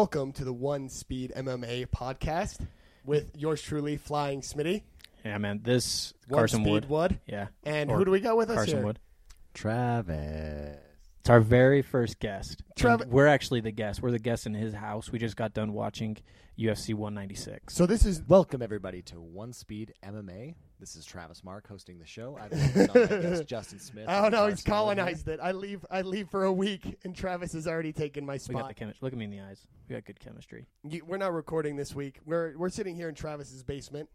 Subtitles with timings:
[0.00, 2.66] Welcome to the One Speed MMA podcast
[3.04, 4.80] with yours truly, Flying Smitty.
[5.26, 5.60] Yeah, man.
[5.62, 6.88] This One Carson Speed Wood.
[6.88, 7.20] Wood.
[7.26, 8.86] Yeah, And Or who do we got with us Carson here?
[8.86, 8.98] Wood.
[9.52, 10.78] Travis.
[11.20, 12.62] It's our very first guest.
[12.78, 14.00] Trav- we're actually the guest.
[14.00, 15.12] We're the guest in his house.
[15.12, 16.16] We just got done watching
[16.58, 17.74] UFC 196.
[17.74, 20.54] So this is Welcome everybody to One Speed MMA.
[20.80, 22.38] This is Travis Mark hosting the show.
[22.40, 24.08] I've been on my guest Justin Smith.
[24.08, 24.46] I don't know.
[24.46, 24.74] He's Carson here.
[25.04, 25.38] colonized it.
[25.42, 25.84] I leave.
[25.90, 28.76] I leave for a week, and Travis has already taken my We got the spot.
[28.76, 29.04] chemistry.
[29.04, 29.66] Look at me in the eyes.
[29.88, 30.66] We got good chemistry.
[30.88, 32.18] You- We're not recording this week.
[32.24, 34.08] We're we're sitting here in Travis's basement.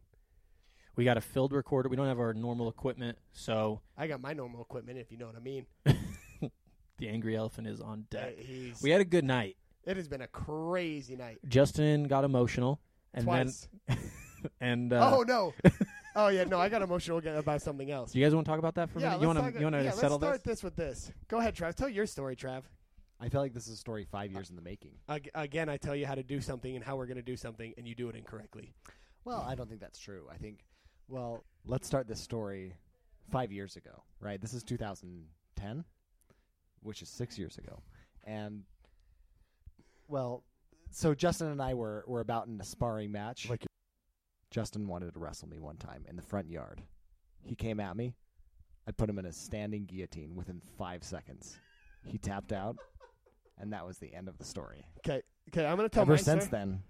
[0.95, 1.87] We got a filled recorder.
[1.87, 5.27] We don't have our normal equipment, so I got my normal equipment, if you know
[5.27, 5.65] what I mean.
[6.97, 8.39] the angry elephant is on Uh, deck.
[8.39, 9.55] he's, We had a good night.
[9.85, 11.37] it has been a crazy night.
[11.47, 12.79] Justin got emotional,
[13.13, 13.67] and Twice.
[13.87, 13.97] then
[14.61, 15.53] and uh, oh no.
[16.15, 16.59] Oh yeah, no.
[16.59, 18.11] I got emotional again about something else.
[18.11, 19.21] do you guys want to talk about that for a yeah, minute?
[19.21, 20.59] You let's want to you want to yeah, settle let's start this?
[20.59, 21.11] this with this.
[21.27, 21.75] Go ahead, Trav.
[21.75, 22.63] Tell your story, Trav.
[23.19, 24.91] I feel like this is a story five years in the making.
[25.07, 27.37] Ag- Again, I tell you how to do something and how we're going to do
[27.37, 28.73] something, and you do it incorrectly.
[29.23, 30.27] Well, I don't think that's true.
[30.31, 30.65] I think,
[31.07, 32.73] well, let's start this story
[33.31, 34.39] five years ago, right?
[34.39, 35.83] This is 2010,
[36.81, 37.81] which is six years ago.
[38.25, 38.63] And,
[40.07, 40.43] well,
[40.91, 43.49] so Justin and I were, were about in a sparring match.
[43.49, 43.65] Like-
[44.51, 46.81] Justin wanted to wrestle me one time in the front yard.
[47.43, 48.13] He came at me.
[48.87, 51.57] I put him in a standing guillotine within five seconds.
[52.05, 52.77] He tapped out,
[53.57, 54.85] and that was the end of the story.
[54.99, 55.65] Okay, okay.
[55.65, 56.61] I'm going to tell Ever my since story.
[56.61, 56.83] then,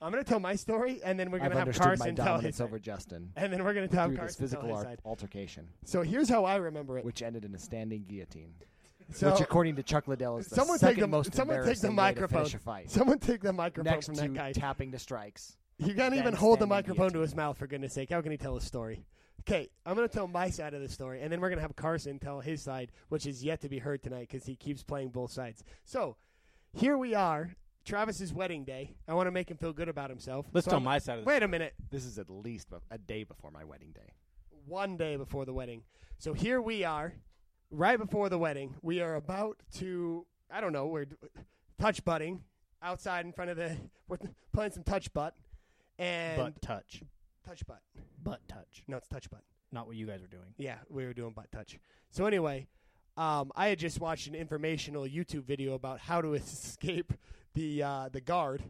[0.00, 2.14] I'm going to tell my story, and then we're I've to have understood Carson my
[2.14, 2.78] tell dominance his over.
[2.78, 4.98] Justin And then we're going to have through this Carson tell physical his ar- side.
[5.04, 7.04] altercation, So here's how I remember it.
[7.04, 8.54] which ended in a standing guillotine.
[9.10, 11.80] So which, according to Chuck Liddell, is the someone take second the- most someone take
[11.80, 12.38] the embarrassing way to microphone.
[12.44, 12.90] finish a fight.
[12.90, 14.52] someone take the microphone Next from to that guy.
[14.52, 15.56] tapping to strikes.
[15.78, 18.10] You can't even hold the microphone to his mouth, for goodness sake.
[18.10, 19.04] How can he tell a story?
[19.42, 21.62] Okay, I'm going to tell my side of the story, and then we're going to
[21.62, 24.82] have Carson tell his side, which is yet to be heard tonight because he keeps
[24.82, 25.62] playing both sides.
[25.84, 26.16] So,
[26.74, 28.96] here we are, Travis's wedding day.
[29.06, 30.46] I want to make him feel good about himself.
[30.52, 31.74] Let's So tell I'm- my side of the Wait a minute.
[31.90, 34.12] This is at least a- a day before my wedding day.
[34.66, 35.84] One day before the wedding.
[36.18, 37.14] So, here we are,
[37.70, 38.74] right before the wedding.
[38.82, 41.06] We are about to, I don't know, we're
[41.78, 42.42] touch butting
[42.82, 43.78] outside in front of the,
[44.08, 44.18] we're
[44.52, 45.34] playing some touch butt.
[45.98, 47.02] And butt touch.
[47.44, 47.82] touch butt.
[48.22, 48.82] Butt touch.
[48.86, 49.42] No, it's touch butt.
[49.72, 50.54] Not what you guys are doing.
[50.56, 51.78] Yeah, we were doing butt touch.
[52.10, 52.68] So anyway,
[53.16, 57.12] um, I had just watched an informational YouTube video about how to escape
[57.54, 58.62] the uh, the guard,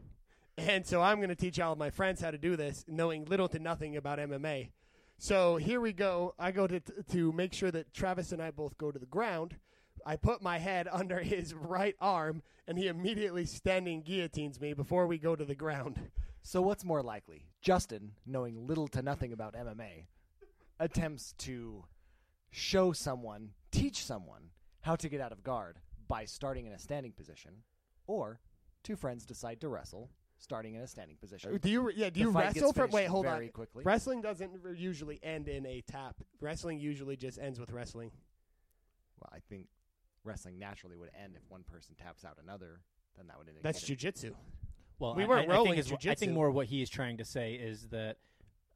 [0.56, 3.26] and so I'm going to teach all of my friends how to do this, knowing
[3.26, 4.70] little to nothing about MMA.
[5.18, 6.34] So here we go.
[6.38, 6.80] I go to
[7.12, 9.56] to make sure that Travis and I both go to the ground.
[10.06, 15.06] I put my head under his right arm, and he immediately standing guillotines me before
[15.06, 16.00] we go to the ground.
[16.42, 17.46] So what's more likely?
[17.60, 20.06] Justin, knowing little to nothing about MMA,
[20.80, 21.84] attempts to
[22.50, 24.50] show someone, teach someone
[24.82, 27.52] how to get out of guard by starting in a standing position,
[28.06, 28.40] or
[28.82, 31.54] two friends decide to wrestle, starting in a standing position.
[31.60, 31.90] Do you?
[31.94, 32.08] Yeah.
[32.10, 32.90] Do The you wrestle from?
[32.90, 33.46] Wait, hold on.
[33.48, 33.84] quickly.
[33.84, 36.16] Wrestling doesn't usually end in a tap.
[36.40, 38.10] Wrestling usually just ends with wrestling.
[39.20, 39.66] Well, I think
[40.24, 42.80] wrestling naturally would end if one person taps out another.
[43.16, 44.34] Then that would indicate That's it- jujitsu.
[44.98, 47.18] Well, We I- weren't I, I think is, I think more what he is trying
[47.18, 48.16] to say is that,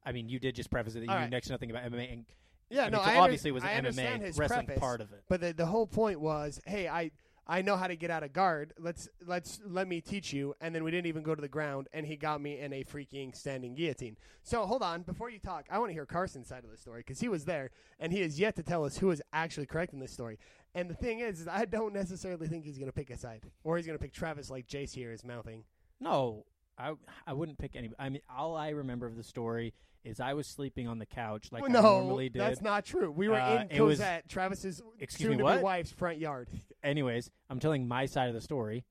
[0.04, 1.30] I mean, you did just preface it that you All knew right.
[1.30, 2.24] next to nothing about MMA, and
[2.70, 5.00] Yeah, I mean, no, so I under- obviously it was an MMA wrestling preface, part
[5.00, 5.24] of it.
[5.28, 7.10] But the the whole point was, hey, I
[7.44, 8.72] I know how to get out of guard.
[8.78, 10.54] Let's let's let me teach you.
[10.60, 12.84] And then we didn't even go to the ground, and he got me in a
[12.84, 14.16] freaking standing guillotine.
[14.44, 17.00] So hold on, before you talk, I want to hear Carson's side of the story
[17.00, 19.92] because he was there, and he has yet to tell us who is actually correct
[19.92, 20.38] in this story.
[20.74, 23.42] And the thing is, is I don't necessarily think he's going to pick a side,
[23.64, 25.64] or he's going to pick Travis like Jace here is mouthing.
[26.02, 26.44] No,
[26.78, 26.94] I
[27.26, 27.90] I wouldn't pick any.
[27.98, 29.72] I mean, all I remember of the story
[30.04, 32.40] is I was sleeping on the couch like Well, I normally did.
[32.40, 33.10] that's not true.
[33.10, 35.62] We were Uh, in it was- Cosette, Travis's Excuse me, soon-to-be what?
[35.62, 36.49] wife's front yard.
[36.82, 38.84] Anyways, I'm telling my side of the story.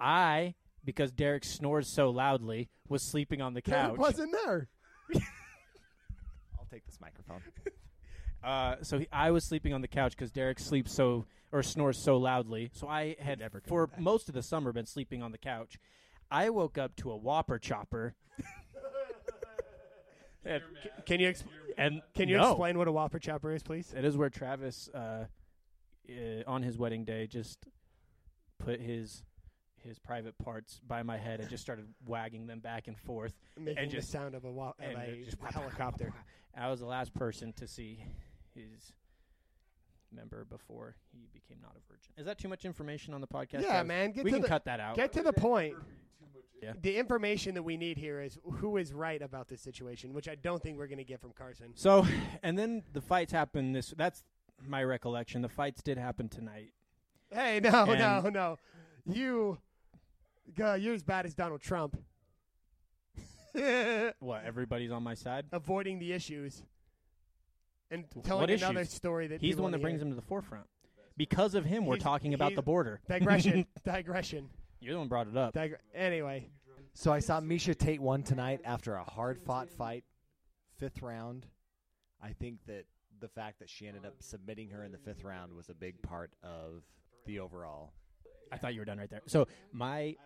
[0.00, 3.98] I, because Derek snores so loudly, was sleeping on the Derek couch.
[3.98, 4.68] wasn't there.
[6.58, 7.42] I'll take this microphone.
[8.44, 11.96] Uh, so he, I was sleeping on the couch because Derek sleeps so or snores
[11.96, 12.70] so loudly.
[12.72, 14.00] So I had Never coming for back.
[14.00, 15.78] most of the summer been sleeping on the couch.
[16.32, 18.14] I woke up to a Whopper chopper.
[20.44, 20.62] and,
[21.06, 21.44] Can you ex-
[21.76, 22.50] and can you no.
[22.52, 23.92] explain what a Whopper chopper is, please?
[23.96, 25.26] It is where Travis, uh,
[26.08, 26.12] uh,
[26.46, 27.58] on his wedding day, just
[28.58, 29.22] put his
[29.76, 33.34] his private parts by my head and just started wagging them back and forth.
[33.58, 36.12] Making just- the sound of a, wa- of and a just helicopter.
[36.56, 38.04] I was the last person to see
[38.54, 38.92] his
[40.12, 42.12] member before he became not a virgin.
[42.16, 43.62] Is that too much information on the podcast?
[43.62, 43.88] Yeah, Travis?
[43.88, 44.12] man.
[44.12, 44.96] Get we to can the cut that out.
[44.96, 45.74] get to the point.
[46.62, 46.74] Yeah.
[46.80, 50.36] The information that we need here is who is right about this situation, which I
[50.36, 51.72] don't think we're going to get from Carson.
[51.74, 52.06] So,
[52.44, 53.74] and then the fights happened.
[53.74, 54.22] This that's
[54.64, 55.42] my recollection.
[55.42, 56.72] The fights did happen tonight.
[57.32, 58.58] Hey, no, no, And- no.
[59.06, 59.58] You
[60.62, 61.96] Uh, you're as bad as Donald Trump.
[64.20, 64.44] What?
[64.44, 65.46] Everybody's on my side.
[65.52, 66.62] Avoiding the issues
[67.92, 68.94] and What telling another issues?
[68.94, 70.06] story that He's the one that brings hear.
[70.06, 70.66] them to the forefront.
[71.16, 73.00] Because of him, we're He's- talking about the border.
[73.08, 73.66] digression.
[73.84, 74.48] digression.
[74.80, 75.54] You're the one brought it up.
[75.54, 76.48] Digre- anyway,
[76.94, 80.04] So I saw Miesha Tate won tonight after a hard fought fight,
[80.78, 81.46] fifth round.
[82.20, 82.84] I think that
[83.20, 86.00] the fact that she ended up submitting her in the fifth round was a big
[86.02, 86.82] part of
[87.26, 87.92] the overall.
[88.50, 89.22] I thought you were done right there.
[89.26, 90.16] So my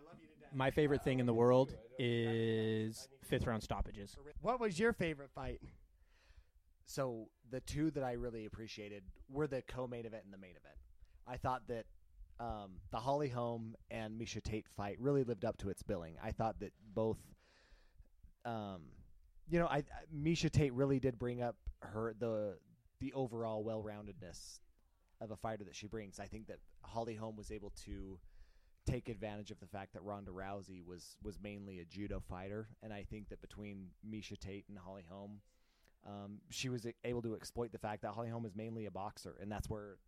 [0.55, 4.17] my favorite thing in the world is fifth round stoppages.
[4.41, 5.61] what was your favorite fight?
[6.87, 10.77] So the two that I really appreciated were the co-main event and the main event.
[11.27, 11.85] I thought that
[12.39, 16.15] um, the Holly Holm and Miesha Tate fight really lived up to its billing.
[16.23, 17.19] I thought that both,
[18.45, 18.83] um,
[19.49, 19.85] you know, I,
[20.15, 22.59] Miesha Tate really did bring up her the
[23.01, 24.61] the overall well-roundedness
[25.21, 26.19] of a fighter that she brings.
[26.19, 28.19] I think that Holly Holm was able to
[28.87, 32.93] take advantage of the fact that Ronda Rousey was was mainly a judo fighter, and
[32.93, 35.41] I think that between Miesha Tate and Holly Holm,
[36.07, 39.37] um, she was able to exploit the fact that Holly Holm is mainly a boxer,
[39.41, 39.99] and that's where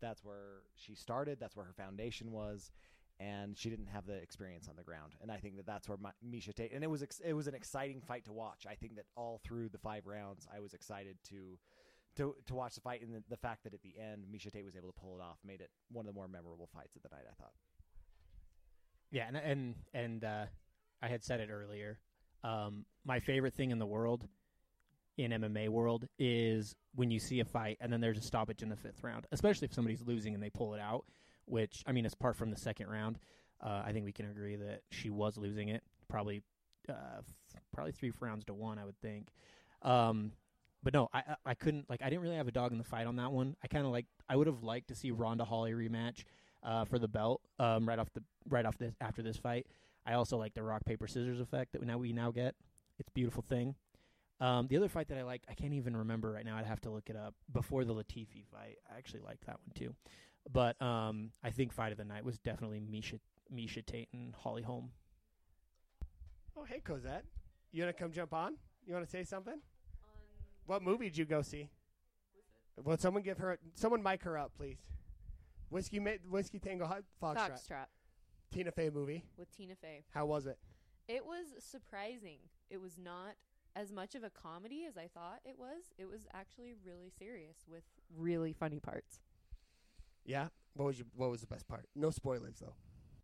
[0.00, 1.38] that's where she started.
[1.40, 2.70] That's where her foundation was,
[3.18, 5.14] and she didn't have the experience on the ground.
[5.20, 6.72] And I think that that's where my, Miesha Tate.
[6.72, 8.66] And it was ex- it was an exciting fight to watch.
[8.68, 11.58] I think that all through the five rounds, I was excited to.
[12.16, 14.64] To, to watch the fight and the, the fact that at the end Miesha Tate
[14.64, 17.02] was able to pull it off made it one of the more memorable fights of
[17.02, 17.22] the night.
[17.30, 17.52] I thought.
[19.12, 20.46] Yeah, and and and uh,
[21.00, 22.00] I had said it earlier.
[22.42, 24.26] Um, my favorite thing in the world,
[25.24, 28.68] in MMA world, is when you see a fight and then there's a stoppage in
[28.68, 31.04] the fifth round, especially if somebody's losing and they pull it out.
[31.46, 33.18] Which I mean, it's apart from the second round.
[33.60, 36.42] Uh, I think we can agree that she was losing it, probably,
[36.88, 37.22] uh,
[37.74, 38.78] probably three rounds to one.
[38.78, 39.28] I would think.
[39.82, 40.32] Um,
[40.82, 42.84] but no, I I- I couldn't like I didn't really have a dog in the
[42.84, 43.56] fight on that one.
[43.62, 46.24] I kind of like I would have liked to see Ronda Holly rematch
[46.62, 49.66] uh, for the belt um, right off the right off this after this fight.
[50.06, 52.54] I also like the rock paper scissors effect that we now we now get.
[52.98, 53.74] It's a beautiful thing.
[54.40, 56.56] Um, the other fight that I liked, I can't even remember right now.
[56.56, 57.34] I'd have to look it up.
[57.52, 59.94] Before the Latifi fight, I actually liked that one too.
[60.50, 63.20] But um, I think fight of the night was definitely Miesha
[63.54, 64.90] Miesha Tate and Holly Holm.
[66.56, 67.24] Oh, hey, Cosette.
[67.72, 68.54] You want to come jump on?
[68.86, 69.60] You want to say something?
[70.66, 71.68] What movie did you go see?
[72.82, 74.78] Well, someone give her, someone mic her up, please.
[75.68, 77.52] Whiskey, Ma- whiskey Tango Hot Foxtrot.
[77.52, 77.86] Foxtrot
[78.50, 79.24] Tina Fey movie.
[79.36, 80.04] with Tina Fey.
[80.14, 80.58] How was it?
[81.08, 82.38] It was surprising.
[82.70, 83.34] It was not
[83.76, 85.92] as much of a comedy as I thought it was.
[85.98, 87.84] It was actually really serious with
[88.16, 89.20] really funny parts.
[90.24, 90.48] Yeah.
[90.74, 91.88] What was your, What was the best part?
[91.94, 92.74] No spoilers though.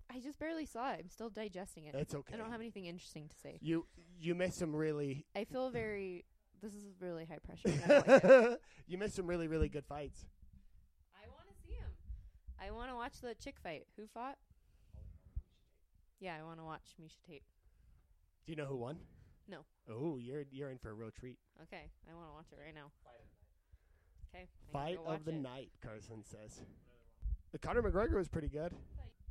[0.09, 1.01] I just barely saw it.
[1.03, 1.95] I'm still digesting it.
[1.95, 2.35] It's okay.
[2.35, 3.59] I don't have anything interesting to say.
[3.61, 3.87] You
[4.19, 6.25] you missed some really I feel very.
[6.63, 7.69] This is really high pressure.
[7.69, 10.27] and I don't like you missed some really really good fights.
[11.15, 11.91] I want to see him.
[12.61, 13.87] I want to watch the chick fight.
[13.97, 14.37] Who fought?
[16.21, 17.43] Yeah, I want to watch Miesha Tate.
[18.47, 18.97] Do you know who won?
[19.49, 19.59] No.
[19.91, 21.39] Oh, you're you're in for a real treat.
[21.63, 22.91] Okay, I want to watch it right now.
[24.35, 24.49] Okay.
[24.69, 25.43] I Fight gotta go of the it.
[25.43, 26.61] night, Carson says.
[27.53, 28.73] The Conor McGregor was pretty good.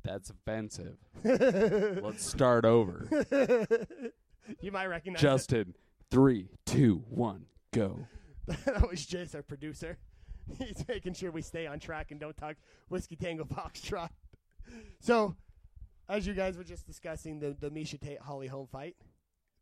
[0.02, 0.96] That's offensive.
[1.24, 3.08] Let's start over.
[4.60, 5.74] you might recognize Justin,
[6.10, 8.06] three, two, one, go.
[8.46, 9.98] that was Jace, our producer.
[10.58, 12.56] He's making sure we stay on track and don't talk
[12.88, 14.10] whiskey tango foxtrot.
[15.00, 15.34] So,
[16.08, 18.96] as you guys were just discussing the the Miesha Tate Holly Holm fight,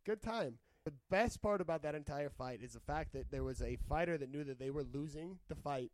[0.04, 0.58] good time.
[0.84, 4.18] The best part about that entire fight is the fact that there was a fighter
[4.18, 5.90] that knew that they were losing the fight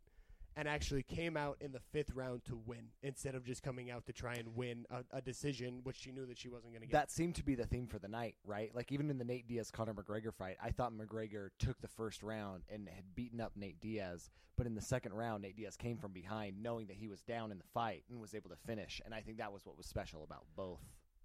[0.55, 4.05] and actually came out in the fifth round to win instead of just coming out
[4.05, 6.87] to try and win a, a decision, which she knew that she wasn't going to
[6.87, 6.91] get.
[6.91, 8.69] That seemed to be the theme for the night, right?
[8.75, 12.21] Like even in the Nate Diaz Conor McGregor fight, I thought McGregor took the first
[12.21, 15.97] round and had beaten up Nate Diaz, but in the second round, Nate Diaz came
[15.97, 19.01] from behind, knowing that he was down in the fight and was able to finish.
[19.05, 20.81] And I think that was what was special about both,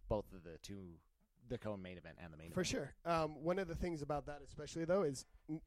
[0.09, 1.00] both of the two,
[1.49, 2.55] the co-main event and the main event.
[2.55, 2.93] For event.
[3.05, 3.12] sure.
[3.12, 5.25] Um, one of the things about that, especially though, is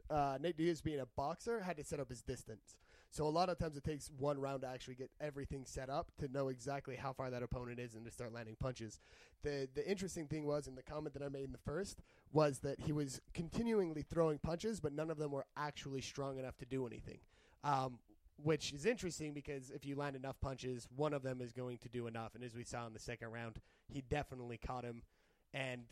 [0.09, 2.75] uh, Nate Diaz being a boxer had to set up his distance.
[3.11, 6.11] So a lot of times it takes one round to actually get everything set up
[6.19, 8.99] to know exactly how far that opponent is and to start landing punches.
[9.41, 12.59] The the interesting thing was, in the comment that I made in the first, was
[12.59, 16.65] that he was continually throwing punches, but none of them were actually strong enough to
[16.65, 17.17] do anything.
[17.63, 17.97] Um,
[18.43, 21.89] which is interesting because if you land enough punches, one of them is going to
[21.89, 22.35] do enough.
[22.35, 25.01] And as we saw in the second round, he definitely caught him.
[25.53, 25.85] And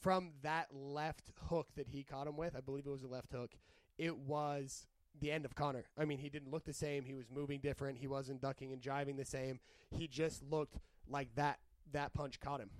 [0.00, 3.32] from that left hook that he caught him with, I believe it was a left
[3.32, 3.52] hook,
[3.96, 4.86] it was
[5.20, 5.84] the end of Conor.
[5.98, 7.04] I mean, he didn't look the same.
[7.04, 7.98] He was moving different.
[7.98, 9.60] He wasn't ducking and jiving the same.
[9.90, 11.58] He just looked like that
[11.92, 12.70] that punch caught him.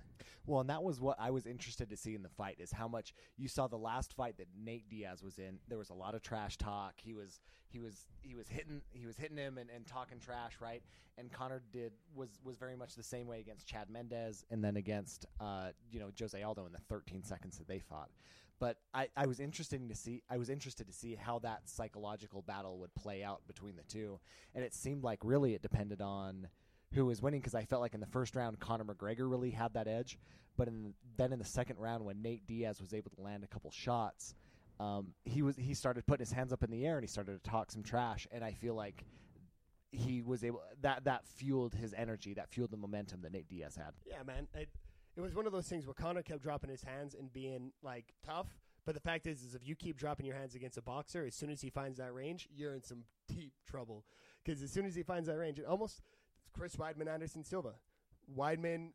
[0.46, 2.88] Well, and that was what I was interested to see in the fight is how
[2.88, 5.58] much you saw the last fight that Nate Diaz was in.
[5.68, 6.94] There was a lot of trash talk.
[6.96, 10.54] He was he was he was hitting he was hitting him and, and talking trash,
[10.60, 10.82] right?
[11.18, 14.76] And Conor did was was very much the same way against Chad Mendes and then
[14.76, 18.08] against uh, you know Jose Aldo in the 13 seconds that they fought.
[18.60, 22.42] But I, I was interested to see I was interested to see how that psychological
[22.42, 24.18] battle would play out between the two,
[24.54, 26.48] and it seemed like really it depended on
[26.94, 29.74] who was winning because I felt like in the first round Conor McGregor really had
[29.74, 30.18] that edge,
[30.56, 33.46] but in, then in the second round when Nate Diaz was able to land a
[33.46, 34.34] couple shots,
[34.80, 37.42] um, he was he started putting his hands up in the air and he started
[37.42, 39.04] to talk some trash, and I feel like
[39.90, 43.76] he was able that that fueled his energy, that fueled the momentum that Nate Diaz
[43.76, 43.92] had.
[44.06, 44.46] Yeah, man.
[44.54, 44.68] It,
[45.16, 48.14] it was one of those things where Conor kept dropping his hands and being like
[48.24, 48.46] tough.
[48.86, 51.34] But the fact is, is if you keep dropping your hands against a boxer, as
[51.34, 54.04] soon as he finds that range, you're in some deep trouble.
[54.42, 56.00] Because as soon as he finds that range, it almost
[56.52, 57.74] Chris Weidman, Anderson Silva.
[58.36, 58.90] Weidman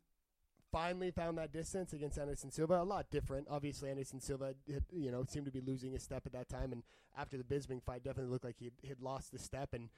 [0.70, 2.80] finally found that distance against Anderson Silva.
[2.80, 3.46] A lot different.
[3.50, 6.72] Obviously, Anderson Silva, had, you know, seemed to be losing a step at that time,
[6.72, 6.82] and
[7.16, 9.88] after the Bisping fight, definitely looked like he had lost the step and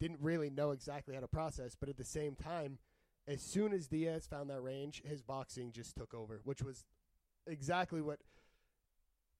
[0.00, 1.76] didn't really know exactly how to process.
[1.78, 2.78] But at the same time,
[3.28, 6.84] as soon as Diaz found that range, his boxing just took over, which was
[7.46, 8.18] exactly what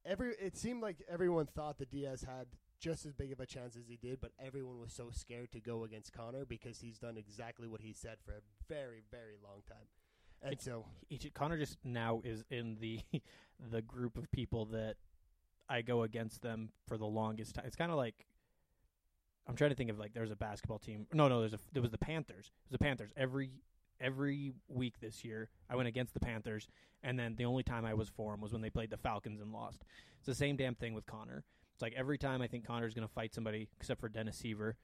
[0.04, 0.34] every.
[0.40, 2.46] It seemed like everyone thought that Diaz had
[2.82, 5.60] just as big of a chance as he did, but everyone was so scared to
[5.60, 9.62] go against Conor because he's done exactly what he said for a very, very long
[9.68, 9.86] time.
[10.42, 10.84] And so,
[11.34, 13.00] Conor just now is in the
[13.70, 14.96] the group of people that
[15.68, 17.64] I go against them for the longest time.
[17.64, 18.26] It's kind of like
[19.46, 21.06] I'm trying to think of like there's a basketball team.
[21.12, 22.46] No, no, there's a there was the Panthers.
[22.46, 23.52] It was the Panthers every
[24.00, 25.48] every week this year.
[25.70, 26.66] I went against the Panthers,
[27.04, 29.40] and then the only time I was for them was when they played the Falcons
[29.40, 29.84] and lost.
[30.18, 31.44] It's the same damn thing with Conor.
[31.74, 34.74] It's like every time I think Conor's going to fight somebody, except for Dennis Siver,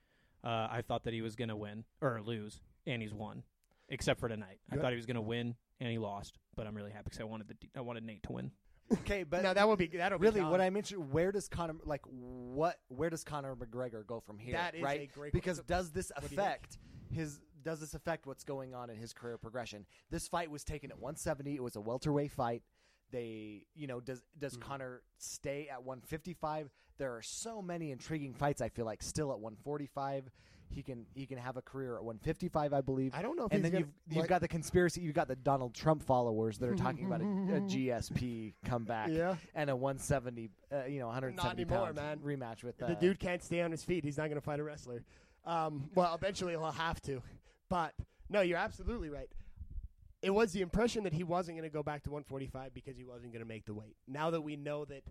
[0.44, 3.42] uh, I thought that he was going to win or lose, and he's won.
[3.90, 4.82] Except for tonight, I Yeah.
[4.82, 6.38] thought he was going to win, and he lost.
[6.54, 8.50] But I'm really happy because I wanted the I wanted Nate to win.
[8.92, 11.10] Okay, but now that would be that'll really be what I mentioned.
[11.12, 12.78] Where does Conor like what?
[12.88, 14.54] Where does Conor McGregor go from here?
[14.54, 15.02] That is right?
[15.02, 16.40] a great because so- does this do you think?
[16.40, 16.78] affect
[17.10, 17.40] his?
[17.62, 19.84] Does this affect what's going on in his career progression?
[20.10, 21.54] This fight was taken at 170.
[21.54, 22.62] It was a welterweight fight.
[23.10, 24.60] They, you know, does does Mhm.
[24.60, 26.70] Conor stay at 155?
[26.98, 28.60] There are so many intriguing fights.
[28.60, 30.30] I feel like still at 145.
[30.70, 33.14] He can he can have a career at 155, I believe.
[33.14, 35.00] I don't know if and then gonna, you've, you've got the conspiracy.
[35.00, 39.36] You've got the Donald Trump followers that are talking about a, a GSP comeback yeah.
[39.54, 42.18] and a 170, uh, you know, 170 anymore, man.
[42.18, 44.04] rematch with uh, the dude can't stay on his feet.
[44.04, 45.04] He's not going to fight a wrestler.
[45.46, 47.22] Um, well, eventually he'll have to.
[47.70, 47.94] But
[48.28, 49.30] no, you're absolutely right.
[50.22, 53.04] It was the impression that he wasn't going to go back to 145 because he
[53.04, 53.96] wasn't going to make the weight.
[54.08, 55.04] Now that we know that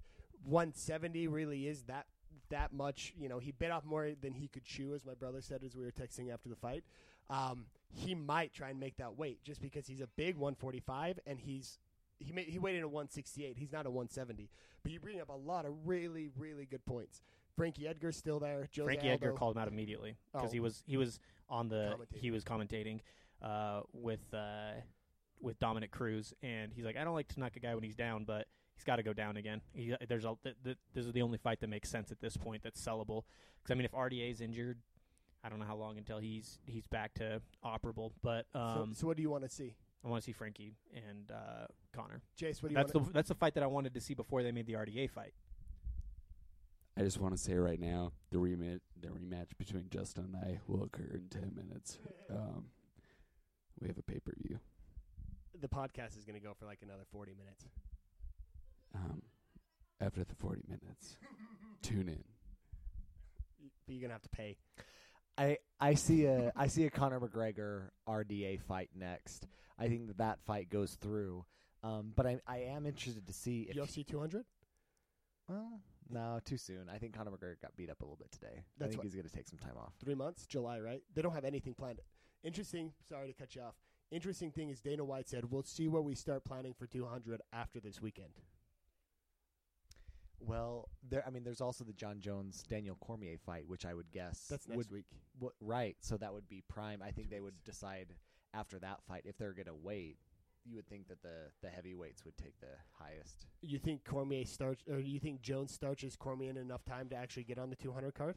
[0.44, 2.08] 170 really is that
[2.50, 5.42] that much, you know, he bit off more than he could chew, as my brother
[5.42, 6.84] said as we were texting after the fight.
[7.30, 11.40] Um, he might try and make that weight just because he's a big 145 and
[11.40, 11.80] he's
[12.20, 13.58] he made, he weighed in at 168.
[13.58, 14.50] He's not a 170.
[14.82, 17.22] But you bring up a lot of really really good points.
[17.56, 18.68] Frankie Edgar's still there.
[18.76, 20.54] Jose Frankie Edgar called him out immediately because Oh.
[20.54, 23.02] he was he was on the he was commentating
[23.42, 24.72] uh, with uh,
[25.42, 27.96] with Dominick Cruz, and he's like, I don't like to knock a guy when he's
[27.96, 29.62] down, but he's got to go down again.
[29.74, 32.38] He, there's a th- th- this is the only fight that makes sense at this
[32.38, 33.24] point that's sellable.
[33.62, 34.80] Because I mean, if RDA is injured,
[35.44, 38.12] I don't know how long until he's he's back to operable.
[38.22, 40.74] But um, so, so what do you want to see, I want to see Frankie
[40.94, 42.22] and uh, Conor.
[42.40, 42.62] Jace?
[42.62, 43.08] What do you That's want?
[43.08, 45.34] the that's the fight that I wanted to see before they made the RDA fight.
[46.98, 50.60] I just want to say right now, the rematch, the rematch between Justin and I
[50.68, 51.98] will occur in ten minutes.
[52.30, 52.66] Um,
[53.80, 54.60] we have a pay per view.
[55.62, 57.66] The podcast is going to go for like another 40 minutes.
[58.96, 59.22] Um,
[60.00, 61.18] after the forty minutes,
[61.82, 62.24] tune in.
[63.86, 64.58] But you're going to have to pay.
[65.38, 69.48] I I see a I see a Conor McGregor RDA fight next.
[69.78, 71.46] I think that that fight goes through.
[71.84, 74.46] Um, but I I am interested to see if UFC 200.
[75.48, 76.90] well no too soon.
[76.92, 78.64] I think Conor McGregor got beat up a little bit today.
[78.82, 79.94] I think what- he's going to take some time off.
[80.04, 81.02] Three months, July, right?
[81.14, 82.00] They don't have anything planned.
[82.44, 82.94] Interesting.
[83.10, 83.76] Sorry to cut you off.
[84.12, 87.80] Interesting thing is Dana White said we'll see where we start planning for 200 after
[87.80, 88.32] this weekend.
[90.40, 94.12] Well, there I mean there's also the Jon Jones Daniel Cormier fight, which I would
[94.12, 95.06] guess That's next would week.
[95.40, 95.98] What, right.
[96.00, 97.02] So that would be prime.
[97.02, 98.14] I think they would decide
[98.54, 100.18] after that fight if they're going to wait.
[100.64, 103.48] You would think that the the heavyweights would take the highest.
[103.62, 107.44] You think Cormier starts, or you think Jones starches Cormier in enough time to actually
[107.44, 108.36] get on the 200 card?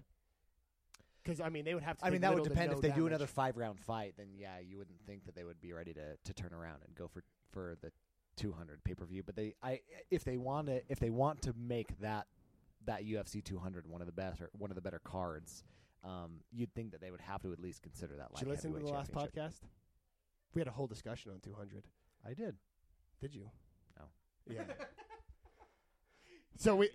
[1.22, 2.06] Because I mean, they would have to.
[2.06, 4.14] I mean, that would depend if they do another five round fight.
[4.16, 6.94] Then yeah, you wouldn't think that they would be ready to to turn around and
[6.94, 7.90] go for for the
[8.36, 9.22] 200 pay per view.
[9.22, 12.26] But they, I if they want to if they want to make that
[12.86, 15.64] that UFC two hundred one of the best or one of the better cards,
[16.04, 18.32] um, you'd think that they would have to at least consider that.
[18.34, 19.60] Did you listen to the last podcast?
[20.54, 21.84] We had a whole discussion on 200.
[22.26, 22.56] I did.
[23.20, 23.50] Did you?
[23.98, 24.06] No.
[24.48, 24.62] Yeah.
[26.56, 26.88] so we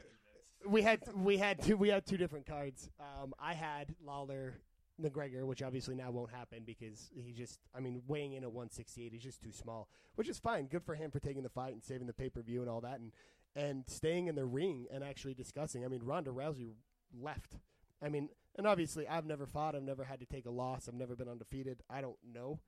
[0.67, 2.89] we had we had two we had two different cards.
[3.00, 4.55] Um, I had Lawler
[5.01, 9.12] McGregor, which obviously now won't happen because he just I mean weighing in at 168,
[9.13, 10.67] he's just too small, which is fine.
[10.67, 12.81] Good for him for taking the fight and saving the pay per view and all
[12.81, 13.12] that, and
[13.55, 15.86] and staying in the ring and actually discussing.
[15.86, 16.74] I mean, Ronda Rousey
[17.17, 17.57] left.
[18.01, 19.75] I mean, and obviously I've never fought.
[19.75, 20.88] I've never had to take a loss.
[20.88, 21.81] I've never been undefeated.
[21.89, 22.60] I don't know.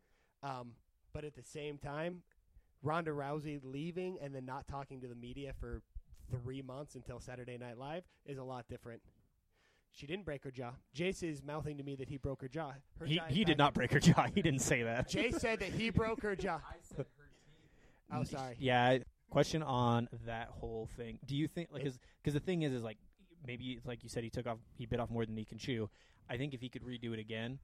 [0.44, 0.74] Um,
[1.14, 2.22] but at the same time,
[2.84, 5.82] Ronda Rousey leaving and then not talking to the media for
[6.32, 9.02] three months until Saturday Night Live is a lot different.
[9.92, 10.74] She didn't break her jaw.
[10.96, 12.74] Jace is mouthing to me that he broke her jaw.
[13.00, 14.28] Her He jaw he did not break her jaw.
[14.36, 15.10] He didn't say that.
[15.10, 16.60] Jace said that he broke her jaw.
[18.12, 18.56] Oh, sorry.
[18.60, 19.00] Yeah.
[19.30, 21.20] Question on that whole thing.
[21.26, 22.98] Do you think like because the thing is is like
[23.46, 25.58] maybe it's like you said he took off he bit off more than he can
[25.58, 25.90] chew.
[26.30, 27.60] I think if he could redo it again,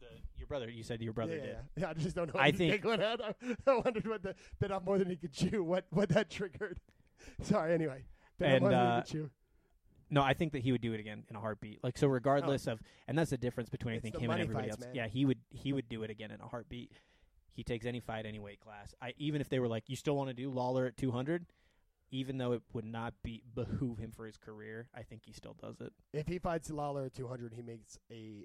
[0.00, 1.56] the your brother you said your brother yeah, did.
[1.76, 1.90] Yeah, yeah.
[1.90, 2.40] I just don't know.
[2.40, 3.20] I what he's think- giggling at.
[3.22, 3.34] I,
[3.66, 5.62] I wondered what the bit off more than he could chew.
[5.62, 6.80] What what that triggered.
[7.42, 7.72] Sorry.
[7.74, 8.04] Anyway,
[8.40, 9.30] And, uh, chew.
[10.10, 11.82] No, I think that he would do it again in a heartbeat.
[11.82, 14.68] Like so, regardless of, and that's the difference between I It's think him and everybody
[14.68, 14.86] fights, else.
[14.86, 14.94] man.
[14.94, 16.92] Yeah, he would he would do it again in a heartbeat.
[17.54, 18.94] He takes any fight, any weight class.
[19.00, 21.46] I even if they were like, you still want to do Lawler at two hundred,
[22.10, 25.56] even though it would not be behoove him for his career, I think he still
[25.62, 25.94] does it.
[26.12, 28.44] If he fights Lawler at 200, he makes a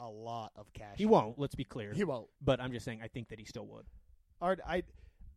[0.00, 0.96] a lot of cash.
[0.96, 1.38] He won't.
[1.38, 1.92] Let's be clear.
[1.92, 2.26] He won't.
[2.40, 3.86] but I'm just saying, I think that he still would.
[4.40, 4.82] Art, I,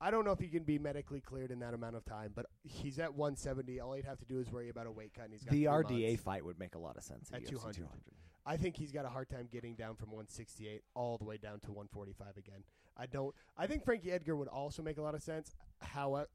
[0.02, 2.46] I don't know if he can be medically cleared in that amount of time, but
[2.64, 3.80] he's at 170.
[3.80, 5.66] All he'd have to do is worry about a weight cut, and he's got The
[5.66, 6.24] RDA months.
[6.24, 7.76] fight would make a lot of sense At UFC 200.
[7.76, 8.02] 200.
[8.46, 11.60] I think he's got a hard time getting down from 168 all the way down
[11.62, 12.64] to 145 again.
[12.98, 13.34] I don't.
[13.58, 15.56] I think Frankie Edgar would also make a lot of sense.
[15.82, 16.28] However,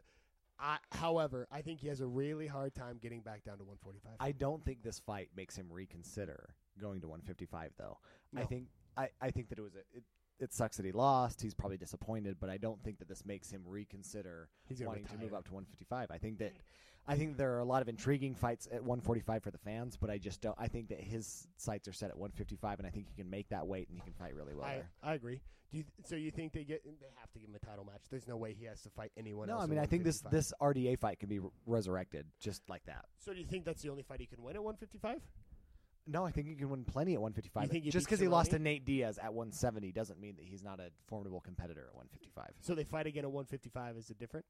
[0.58, 4.12] I, however, I think he has a really hard time getting back down to 145.
[4.20, 7.98] I don't think this fight makes him reconsider going to 155 though.
[8.36, 10.02] I think I, I think that it was a, it,
[10.40, 11.40] it sucks that he lost.
[11.40, 14.48] He's probably disappointed, but I don't think that this makes him reconsider
[14.80, 16.10] wanting to move up to 155.
[16.10, 16.52] I think that
[17.06, 20.10] I think there are a lot of intriguing fights at 145 for the fans, but
[20.10, 20.56] I just don't.
[20.58, 23.48] I think that his sights are set at 155, and I think he can make
[23.48, 24.90] that weight and he can fight really well I, there.
[25.02, 25.40] I agree.
[25.70, 28.02] Do you, so you think they get they have to give him a title match?
[28.10, 29.62] There's no way he has to fight anyone No, else.
[29.62, 33.04] I mean I think this this RDA fight can be re- resurrected just like that.
[33.18, 35.20] So do you think that's the only fight he can win at 155?
[36.06, 37.62] No, I think he can win plenty at 155.
[37.64, 38.62] You think he just beats because he lost to Cerrone?
[38.62, 42.46] Nate Diaz at 170 doesn't mean that he's not a formidable competitor at 155.
[42.60, 43.96] So they fight again at 155.
[43.96, 44.46] Is it different?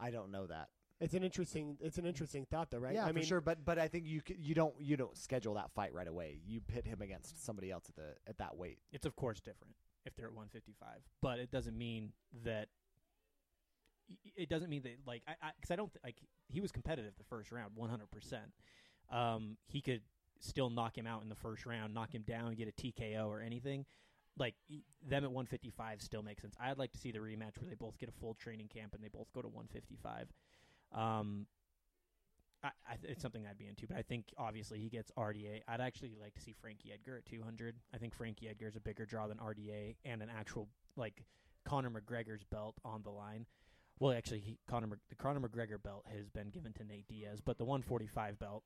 [0.00, 0.68] I don't know that.
[1.00, 1.76] It's an interesting.
[1.80, 2.94] It's an interesting thought, though, right?
[2.94, 3.40] Yeah, I for mean, sure.
[3.40, 6.38] But but I think you c- you don't you don't schedule that fight right away.
[6.46, 8.78] You pit him against somebody else at the at that weight.
[8.92, 9.74] It's of course different
[10.06, 12.12] if they're at 155, but it doesn't mean
[12.44, 12.68] that.
[14.36, 16.16] It doesn't mean that like I because I, don't th- like
[16.48, 18.10] he was competitive the first round 100.
[18.10, 18.52] percent
[19.10, 20.02] Um, he could
[20.40, 23.40] still knock him out in the first round, knock him down, get a TKO or
[23.40, 23.84] anything.
[24.36, 24.54] Like
[25.06, 26.56] them at 155 still makes sense.
[26.60, 29.02] I'd like to see the rematch where they both get a full training camp and
[29.02, 30.28] they both go to 155.
[30.92, 31.46] Um,
[32.64, 35.62] I, I it's something I'd be into, but I think obviously he gets RDA.
[35.68, 37.76] I'd actually like to see Frankie Edgar at 200.
[37.92, 41.24] I think Frankie Edgar is a bigger draw than RDA and an actual like
[41.64, 43.46] Conor McGregor's belt on the line.
[44.00, 47.58] Well, actually, he, Conor the Conor McGregor belt has been given to Nate Diaz, but
[47.58, 48.64] the 145 belt.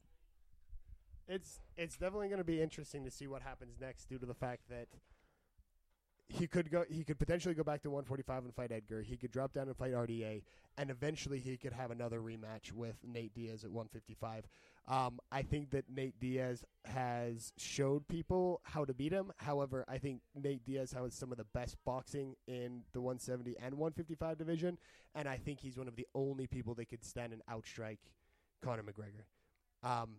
[1.28, 4.34] It's it's definitely going to be interesting to see what happens next, due to the
[4.34, 4.88] fact that
[6.28, 6.84] he could go.
[6.88, 9.02] He could potentially go back to 145 and fight Edgar.
[9.02, 10.42] He could drop down and fight RDA,
[10.76, 14.44] and eventually he could have another rematch with Nate Diaz at 155.
[14.86, 19.32] Um, I think that Nate Diaz has showed people how to beat him.
[19.36, 23.74] However, I think Nate Diaz has some of the best boxing in the 170 and
[23.74, 24.78] 155 division,
[25.14, 27.98] and I think he's one of the only people that could stand and outstrike
[28.62, 29.24] Conor McGregor.
[29.82, 30.16] Um,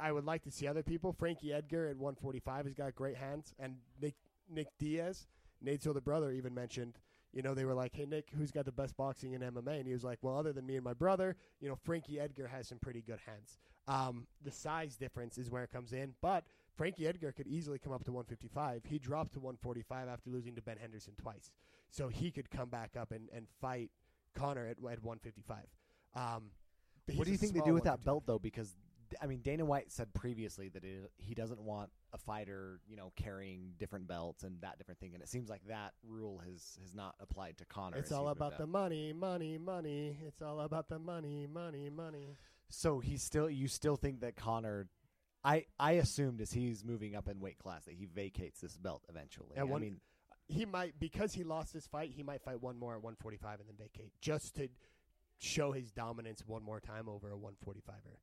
[0.00, 1.12] I would like to see other people.
[1.12, 4.14] Frankie Edgar at 145 has got great hands, and Nick
[4.50, 5.26] Nick Diaz,
[5.60, 6.98] Nate's older brother, even mentioned.
[7.32, 9.86] You know, they were like, "Hey Nick, who's got the best boxing in MMA?" And
[9.86, 12.68] he was like, "Well, other than me and my brother, you know, Frankie Edgar has
[12.68, 17.06] some pretty good hands." Um, the size difference is where it comes in, but Frankie
[17.06, 18.84] Edgar could easily come up to 155.
[18.84, 21.52] He dropped to 145 after losing to Ben Henderson twice,
[21.90, 23.90] so he could come back up and, and fight
[24.34, 25.64] Conor at, at 155.
[26.14, 26.50] Um,
[27.16, 28.38] What do you think they do with that belt though?
[28.38, 28.76] Because
[29.20, 33.12] I mean, Dana White said previously that it, he doesn't want a fighter, you know,
[33.16, 35.14] carrying different belts and that different thing.
[35.14, 37.98] And it seems like that rule has has not applied to Conor.
[37.98, 40.16] It's all about the money, money, money.
[40.26, 42.36] It's all about the money, money, money.
[42.68, 43.48] So he's still.
[43.48, 44.88] You still think that Conor?
[45.44, 49.04] I I assumed as he's moving up in weight class that he vacates this belt
[49.08, 49.56] eventually.
[49.56, 50.00] I one- mean,
[50.48, 52.10] He might because he lost this fight.
[52.10, 54.68] He might fight one more at 145 and then vacate just to
[55.38, 58.16] show his dominance one more time over a 145er,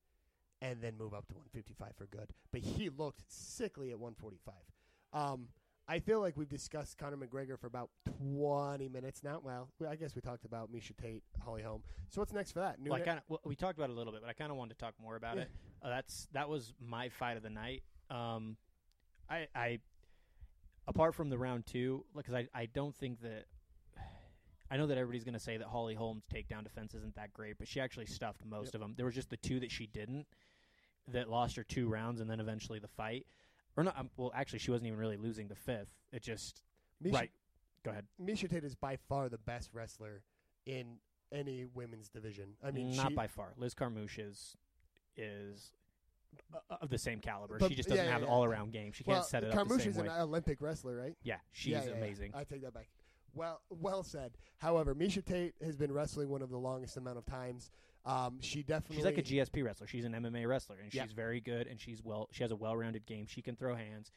[0.62, 2.30] and then move up to 155 for good.
[2.52, 4.54] But he looked sickly at 145.
[5.14, 5.48] Um,
[5.88, 9.40] I feel like we've discussed Conor McGregor for about 20 minutes now.
[9.44, 11.84] Well, I guess we talked about Miesha Tate, Holly Holm.
[12.10, 12.78] So what's next for that?
[12.84, 14.52] Well, I kind of well, we talked about it a little bit, but I kind
[14.52, 15.44] of wanted to talk more about Yeah.
[15.44, 15.50] it.
[15.84, 17.84] Uh, that's that was my fight of the night.
[18.10, 18.58] Um,
[19.30, 19.80] I, I
[20.88, 23.46] apart from the round two, because I, I don't think that
[24.72, 27.58] I know that everybody's going to say that Holly Holmes' takedown defense isn't that great,
[27.58, 28.76] but she actually stuffed most Yep.
[28.76, 28.94] of them.
[28.98, 30.26] There was just the two that she didn't
[31.08, 33.28] that lost her two rounds, and then eventually the fight.
[33.78, 33.98] Or not?
[33.98, 35.94] Um, well, actually, she wasn't even really losing the fifth.
[36.12, 36.62] It just
[37.04, 37.32] Miesha, right.
[37.84, 38.06] Go ahead.
[38.20, 40.24] Miesha Tate is by far the best wrestler
[40.66, 40.98] in
[41.32, 42.56] any women's division.
[42.64, 43.54] I mean, not she, by far.
[43.58, 44.56] Liz Carmouche is
[45.18, 45.72] is
[46.54, 47.58] uh, of the same caliber.
[47.60, 48.34] But- she just doesn't yeah, have an yeah.
[48.34, 48.92] all around game.
[48.94, 50.08] She well, can't set it up the Carmouche is way.
[50.08, 51.16] an Olympic wrestler, right?
[51.24, 51.96] yeah, she's Yeah, yeah, yeah.
[51.98, 52.32] amazing.
[52.34, 52.88] I take that back.
[53.36, 54.32] Well, well said.
[54.60, 57.70] However, Miesha Tate has been wrestling one of the longest amount of times.
[58.06, 59.88] Um, she definitely She's like a GSP wrestler.
[59.88, 61.04] She's an MMA wrestler, and Yeah.
[61.04, 61.68] she's very good.
[61.68, 62.30] And she's well.
[62.32, 63.26] She has a well-rounded game.
[63.28, 64.12] She can throw hands.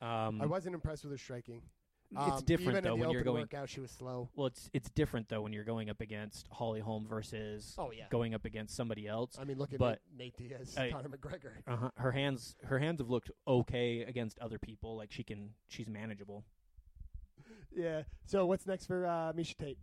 [0.00, 1.62] Um, I wasn't impressed with her striking.
[2.10, 3.42] it's Um, different even though when you're going.
[3.42, 3.68] workout.
[3.68, 4.30] She was slow.
[4.34, 8.06] Well, it's it's different though when you're going up against Holly Holm versus Oh yeah.
[8.08, 9.36] going up against somebody else.
[9.38, 11.52] I mean, look at But- Nate, Diaz, I- Conor McGregor.
[11.66, 11.90] Uh-huh.
[11.96, 14.96] Her hands, her hands have looked okay against other people.
[14.96, 16.46] Like she can, she's manageable.
[17.78, 18.02] Yeah.
[18.26, 19.78] So what's next for uh, Miesha Tate?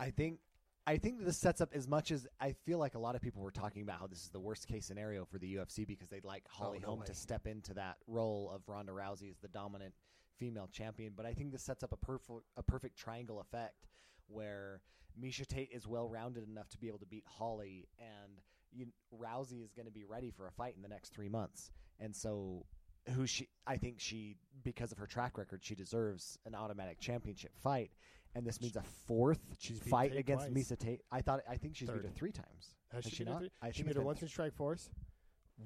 [0.00, 0.38] I think
[0.86, 3.42] I think this sets up as much as I feel like a lot of people
[3.42, 6.24] were talking about how this is the worst case scenario for the UFC because they'd
[6.24, 7.06] like Holly Oh, no Holm way.
[7.06, 9.94] to step into that role of Ronda Rousey as the dominant
[10.38, 11.12] female champion.
[11.16, 13.86] But I think this sets up a perfect a perfect triangle effect
[14.26, 14.80] where
[15.22, 18.40] Miesha Tate is well rounded enough to be able to beat Holly, and
[18.72, 21.70] you, Rousey is going to be ready for a fight in the next three months.
[22.00, 22.64] And so,
[23.10, 23.48] who she?
[23.66, 27.90] I think she, because of her track record, she deserves an automatic championship fight.
[28.34, 30.70] And this means a fourth She's fight against twice.
[30.70, 31.02] Miesha Tate.
[31.12, 31.40] I thought.
[31.48, 32.04] I think she's beat Third.
[32.06, 32.74] her three times.
[32.92, 33.40] Has Has she, she not?
[33.40, 34.88] three- I she think beat her once in Strikeforce,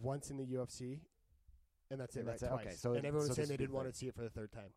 [0.02, 0.98] once in the UFC,
[1.90, 2.20] and that's it.
[2.20, 2.40] And right?
[2.40, 2.54] that's it.
[2.54, 4.30] Okay, so and everyone so was saying they didn't want to see it for the
[4.30, 4.70] third time.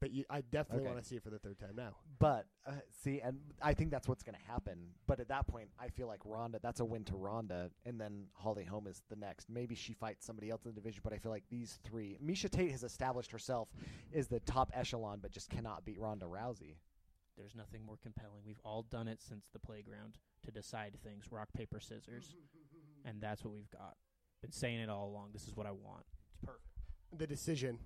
[0.00, 0.92] But you, I definitely Okay.
[0.92, 1.96] want to see it for the third time now.
[2.20, 4.78] But uh, see, and I think that's what's going to happen.
[5.08, 6.60] But at that point, I feel like Ronda.
[6.62, 9.48] That's a win to Ronda, and then Holly Holm is the next.
[9.50, 12.16] Maybe she fights somebody else in the division, but I feel like these three.
[12.24, 13.68] Miesha Tate has established herself
[14.14, 16.76] as the top echelon, but just cannot beat Ronda Rousey.
[17.36, 18.42] There's nothing more compelling.
[18.44, 22.34] We've all done it since the playground to decide things: rock, paper, scissors,
[23.04, 23.96] and that's what we've got.
[24.42, 25.30] Been saying it all along.
[25.32, 26.04] This is what I want.
[26.30, 26.62] It's perfect.
[27.16, 27.78] The decision,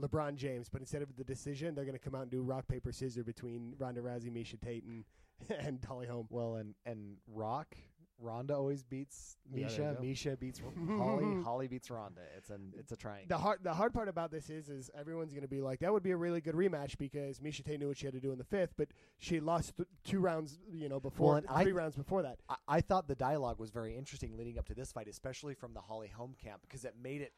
[0.00, 2.66] LeBron James, but instead of the decision, they're going to come out and do rock
[2.68, 5.04] paper scissors between Ronda Rousey, Miesha Tate, and
[5.48, 6.26] and Holly Holm.
[6.30, 7.74] Well, and and Rock,
[8.18, 9.96] Ronda always beats Yeah, Miesha.
[9.96, 10.02] go.
[10.02, 11.42] Miesha beats Holly.
[11.42, 12.20] Holly beats Ronda.
[12.36, 13.26] It's an it's a triangle.
[13.28, 15.92] The hard the hard part about this is is everyone's going to be like that
[15.92, 18.32] would be a really good rematch because Miesha Tate knew what she had to do
[18.32, 21.62] in the fifth, but she lost th- two rounds, you know, before Well, and I-
[21.62, 22.38] three rounds before that.
[22.48, 25.72] I, I thought the dialogue was very interesting leading up to this fight, especially from
[25.74, 27.32] the Holly Holm camp, because it made it.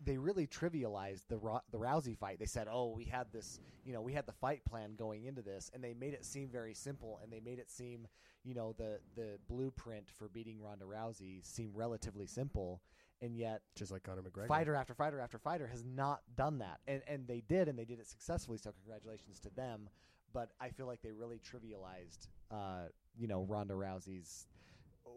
[0.00, 1.38] They really trivialized the
[1.70, 2.38] the Rousey fight.
[2.38, 5.42] They said, "Oh, we had this, you know, we had the fight plan going into
[5.42, 8.06] this," and they made it seem very simple, and they made it seem,
[8.44, 12.80] you know, the the blueprint for beating Ronda Rousey seem relatively simple,
[13.20, 14.46] and yet Just like Conor McGregor.
[14.46, 17.84] fighter after fighter after fighter has not done that, and and they did, and they
[17.84, 18.58] did it successfully.
[18.58, 19.88] So congratulations to them.
[20.32, 24.46] But I feel like they really trivialized, uh, you know, Ronda Rousey's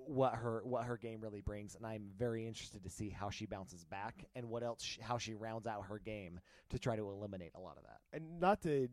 [0.06, 3.46] what her what her game really brings, and I'm very interested to see how she
[3.46, 7.10] bounces back and what else she, how she rounds out her game to try to
[7.10, 8.00] eliminate a lot of that.
[8.14, 8.90] and not to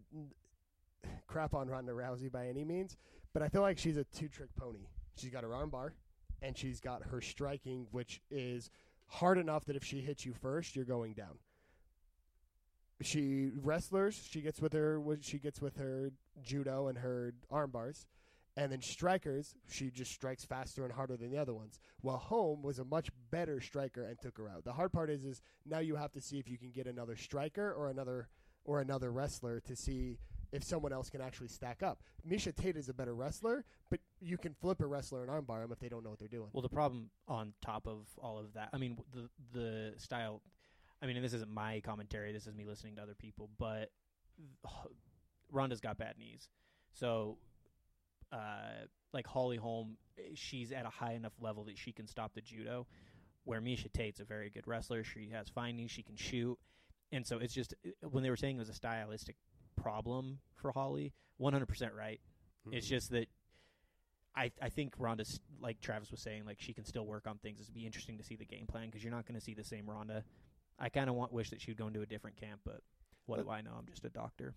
[1.27, 2.97] crap on Ronda Rousey by any means,
[3.33, 4.87] but I feel like she's a two trick pony.
[5.17, 5.91] She's got her armbar,
[6.43, 8.71] and she's got her striking, which is
[9.07, 11.39] hard enough that if she hits you first, you're going down.
[13.01, 16.11] She wrestlers, she gets with her, she gets with her
[16.43, 18.07] judo and her arm bars,
[18.59, 21.79] and then strikers, she just strikes faster and harder than the other ones.
[22.01, 24.65] While Holm was a much better striker and took her out.
[24.65, 27.15] The hard part is, is now you have to see if you can get another
[27.15, 28.29] striker or another
[28.65, 30.19] or another wrestler to see
[30.51, 32.03] if someone else can actually stack up.
[32.29, 35.71] Miesha Tate is a better wrestler, but you can flip a wrestler and armbar them
[35.71, 36.49] if they don't know what they're doing.
[36.53, 40.43] Well, the problem on top of all of that, I mean, the the style.
[41.01, 42.33] I mean, and this isn't my commentary.
[42.33, 43.51] This is me listening to other people.
[43.57, 43.93] But
[45.53, 46.49] Ronda's got bad knees,
[46.93, 47.39] so
[48.33, 49.97] uh, like Holly Holm,
[50.35, 52.87] she's at a high enough level that she can stop the judo.
[53.45, 55.03] Where Miesha Tate's a very good wrestler.
[55.05, 55.91] She has fine knees.
[55.91, 56.59] She can shoot,
[57.11, 59.37] and so it's just when they were saying it was a stylistic
[59.75, 62.21] problem for Holly, one hundred percent right.
[62.71, 63.29] It's just that
[64.37, 67.61] I I think Ronda's like Travis was saying, like she can still work on things.
[67.61, 69.65] It'd be interesting to see the game plan because you're not going to see the
[69.65, 70.25] same Ronda.
[70.79, 72.83] I kind of want wish that she would go into a different camp, but
[73.25, 73.73] what do I know?
[73.79, 74.55] I'm just a doctor.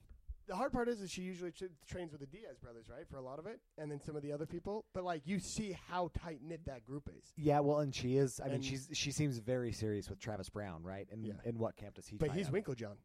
[0.48, 3.18] The hard part is, is she usually tra- trains with the Diaz brothers, right, for
[3.18, 4.86] a lot of it, and then some of the other people.
[4.94, 7.32] But like you see how tight knit that group is.
[7.38, 8.40] Yeah, well, and she is.
[8.40, 11.08] I mean, And- she's she seems very serious with Travis Browne, right?
[11.12, 11.34] And Yeah.
[11.46, 12.18] in what camp does he?
[12.18, 12.54] But he's out?
[12.54, 12.98] Winkeljohn.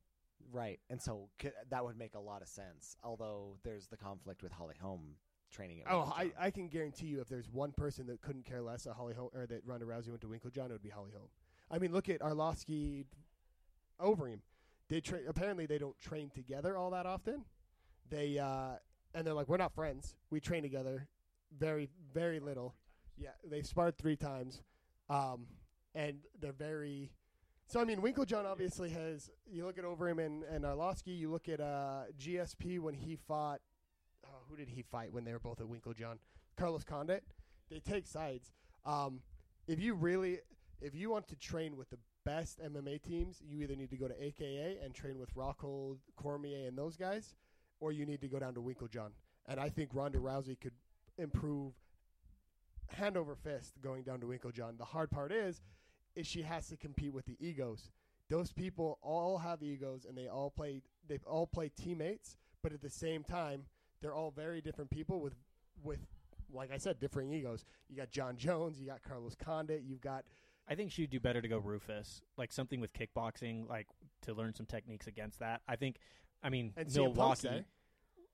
[0.52, 2.96] Right, and so c- that would make a lot of sense.
[3.02, 5.16] Although there's the conflict with Holly Holm
[5.50, 5.82] training.
[5.82, 6.12] At Oh.
[6.14, 9.14] I, I can guarantee you, if there's one person that couldn't care less at Holly
[9.14, 11.28] Holm or that Ronda Rousey went to Winkeljohn, it would be Holly Holm.
[11.70, 13.04] I mean, look at Arlovsky,
[14.00, 14.38] Overeem.
[14.88, 17.44] They apparently they don't train together all that often.
[18.08, 18.76] They uh,
[19.14, 20.14] and they're like, we're not friends.
[20.30, 21.08] We train together
[21.58, 22.74] very very little.
[23.16, 24.62] Yeah, they've sparred three times,
[25.08, 25.46] um,
[25.94, 27.10] and they're very.
[27.68, 29.30] So I mean, Winkeljohn obviously has.
[29.50, 31.18] You look at Overeem and and Arlovsky.
[31.18, 33.60] You look at uh, GSP when he fought
[34.26, 36.18] oh, who did he fight when they were both at Winkeljohn?
[36.56, 37.24] Carlos Condit.
[37.70, 38.52] They take sides.
[38.84, 39.20] Um,
[39.66, 40.38] if you really,
[40.80, 44.08] if you want to train with the best MMA teams, you either need to go
[44.08, 47.36] to AKA and train with Rockhold, Cormier, and those guys,
[47.80, 49.12] or you need to go down to Winkeljohn.
[49.46, 50.74] And I think Ronda Rousey could
[51.16, 51.72] improve
[52.88, 54.76] hand over fist going down to Winkeljohn.
[54.76, 55.62] The hard part is,
[56.16, 57.92] is she has to compete with the egos.
[58.28, 60.82] Those people all have egos, and they all play.
[61.08, 63.62] They all play teammates, but at the same time,
[64.02, 65.36] they're all very different people with
[65.84, 66.00] with
[66.52, 67.64] like I said, differing egos.
[67.88, 70.24] You got Jon Jones, you got Carlos Condit, you've got
[70.68, 73.86] I think she'd do better to go Roufus, like something with kickboxing, like
[74.22, 75.60] to learn some techniques against that.
[75.68, 75.96] I think,
[76.42, 77.64] I mean, and Milwaukee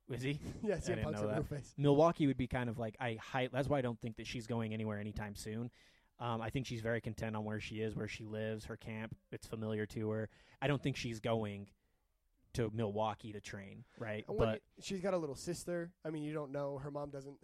[0.09, 0.39] was he?
[0.63, 1.37] Yeah, I didn't Punk's know that.
[1.79, 3.49] Milwaukee would be kind of like I high.
[3.53, 5.71] That's why I don't think that she's going anywhere anytime soon.
[6.21, 9.17] Um, I think she's very content on where she is, where she lives, her camp.
[9.33, 10.29] It's familiar to her.
[10.61, 11.69] I don't think she's going
[12.55, 14.25] to Milwaukee to train, right?
[14.29, 15.91] But you- she's got a little sister.
[16.05, 16.79] I mean, you don't know.
[16.79, 17.37] Her mom doesn't.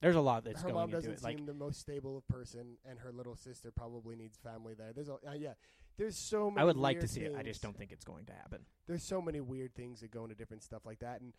[0.00, 1.22] There's a lot that's her going mom into doesn't it.
[1.22, 4.92] Like seem the most stable of person, and her little sister probably needs family there.
[4.94, 5.54] There's a uh, yeah.
[5.98, 6.62] There's so many.
[6.62, 7.34] I would like to see it.
[7.36, 8.60] I just don't think it's going to happen.
[8.86, 11.20] there's so many weird things that go into different stuff like that.
[11.20, 11.34] And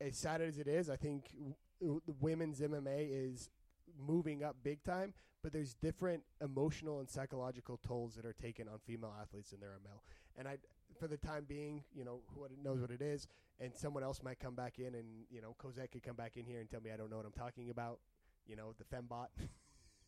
[0.00, 3.50] as sad as it is, I think w- w- women's MMA is
[3.98, 5.12] moving up big time.
[5.42, 9.70] But there's different emotional and psychological tolls that are taken on female athletes than there
[9.70, 10.02] are male.
[10.36, 10.58] And I,
[10.98, 13.26] for the time being, you know, who knows what it is,
[13.60, 16.44] and someone else might come back in, and you know, Cosette could come back in
[16.44, 18.00] here and tell me I don't know what I'm talking about.
[18.46, 19.28] You know, the fembot.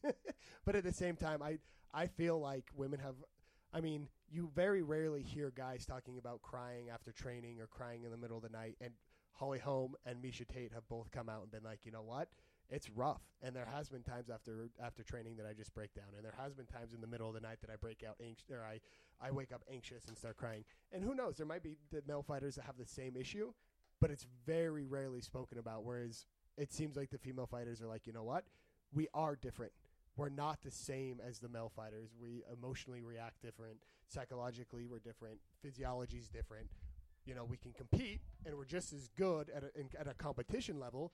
[0.65, 1.59] but at the same time, I
[1.93, 3.15] I feel like women have
[3.73, 8.11] I mean, you very rarely hear guys talking about crying after training or crying in
[8.11, 8.77] the middle of the night.
[8.81, 8.93] And
[9.33, 12.29] Holly Holm and Miesha Tate have both come out and been like, you know what?
[12.71, 13.23] It's rough.
[13.43, 16.35] And there has been times after after training that I just break down, and there
[16.39, 18.63] has been times in the middle of the night that I break out anxious, or
[18.63, 18.81] I
[19.21, 20.65] I wake up anxious and start crying.
[20.93, 21.37] And who knows?
[21.37, 23.53] There might be the male fighters that have the same issue,
[24.01, 25.85] but it's very rarely spoken about.
[25.85, 26.27] Whereas
[26.57, 28.45] it seems like the female fighters are like, you know what?
[28.93, 29.73] We are different
[30.19, 32.11] we're not the same as the male fighters.
[32.21, 33.77] We emotionally react different.
[34.09, 35.39] Psychologically, we're different.
[35.63, 36.67] Physiology's different.
[37.25, 40.81] You know, we can compete, and we're just as good at a, at a competition
[40.81, 41.13] level,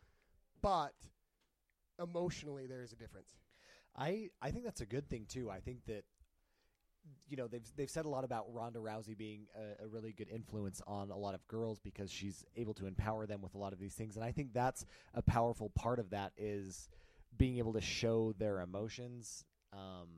[0.62, 0.94] but
[2.02, 3.28] emotionally, there is a difference.
[3.96, 5.50] I I think that's a good thing too.
[5.50, 6.04] I think that
[7.28, 10.28] you know they've they've said a lot about Ronda Rousey being a, a really good
[10.28, 13.72] influence on a lot of girls because she's able to empower them with a lot
[13.72, 16.88] of these things, and I think that's a powerful part of that is
[17.36, 20.08] being able to show their emotions, um,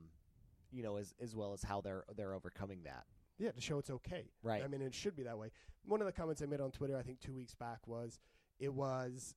[0.71, 3.05] you know, as as well as how they're they're overcoming that.
[3.37, 4.31] Yeah, to show it's okay.
[4.41, 4.63] Right.
[4.63, 5.51] I mean, it should be that way.
[5.85, 8.19] One of the comments I made on Twitter, I think two weeks back, was
[8.59, 9.35] it was.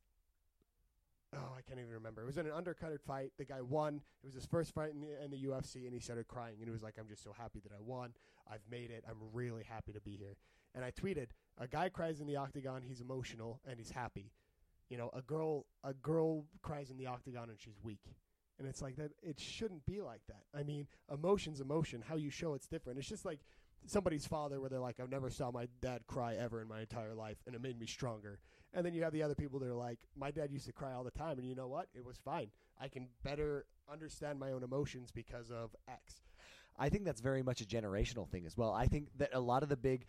[1.33, 2.23] Oh, I can't even remember.
[2.23, 3.31] It was in an undercutted fight.
[3.39, 4.01] The guy won.
[4.23, 6.57] It was his first fight in the, in the UFC, and he started crying.
[6.59, 8.15] And he was like, "I'm just so happy that I won.
[8.51, 9.05] I've made it.
[9.09, 10.37] I'm really happy to be here."
[10.75, 12.83] And I tweeted, "A guy cries in the octagon.
[12.83, 14.33] He's emotional and he's happy.
[14.89, 18.13] You know, a girl a girl cries in the octagon and she's weak."
[18.59, 19.13] And it's like that.
[19.23, 20.43] It shouldn't be like that.
[20.53, 22.03] I mean, emotion's emotion.
[22.07, 22.99] How you show it's different.
[22.99, 23.41] It's just like
[23.87, 27.15] somebody's father where they're like, I've never saw my dad cry ever in my entire
[27.15, 28.39] life, and it made me stronger.
[28.73, 30.93] And then you have the other people that are like, my dad used to cry
[30.93, 31.89] all the time, and you know what?
[31.95, 32.49] It was fine.
[32.81, 36.23] I can better understand my own emotions because of X.
[36.79, 38.73] I think that's very much a generational thing as well.
[38.73, 40.07] I think that a lot of the big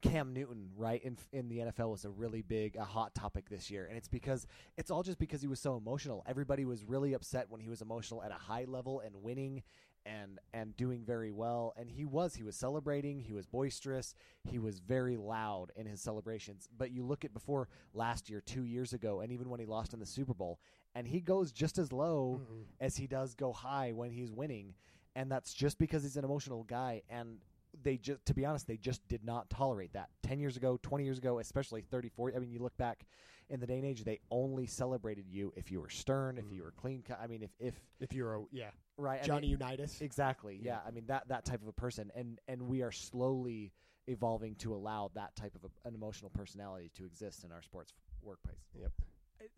[0.00, 3.70] Cam Newton, right in in the NFL, was a really big, a hot topic this
[3.70, 4.46] year, and it's because
[4.78, 6.24] it's all just because he was so emotional.
[6.26, 9.62] Everybody was really upset when he was emotional at a high level and winning,
[10.06, 11.74] and and doing very well.
[11.76, 16.00] And he was, he was celebrating, he was boisterous, he was very loud in his
[16.00, 16.68] celebrations.
[16.76, 19.92] But you look at before last year, two years ago, and even when he lost
[19.92, 20.58] in the Super Bowl,
[20.94, 22.40] and he goes just as low
[22.80, 24.74] as he does go high when he's winning,
[25.16, 27.02] and that's just because he's an emotional guy.
[27.08, 27.38] And
[27.82, 30.10] they just to be honest they just did not tolerate that.
[30.24, 33.06] 10 years ago 20 years ago especially 34 i mean you look back
[33.48, 36.60] in the day and age they only celebrated you if you were stern if you
[36.60, 36.64] mm.
[36.64, 38.70] were clean cut i mean if if If you're a yeah,
[39.02, 40.00] right I Johnny mean, Unitas.
[40.00, 40.72] exactly yeah.
[40.72, 40.78] Yeah.
[40.86, 43.72] i mean that that type of a person and and we are slowly
[44.06, 47.92] evolving to allow that type of a, an emotional personality to exist in our sports
[48.22, 48.92] workplace Yep.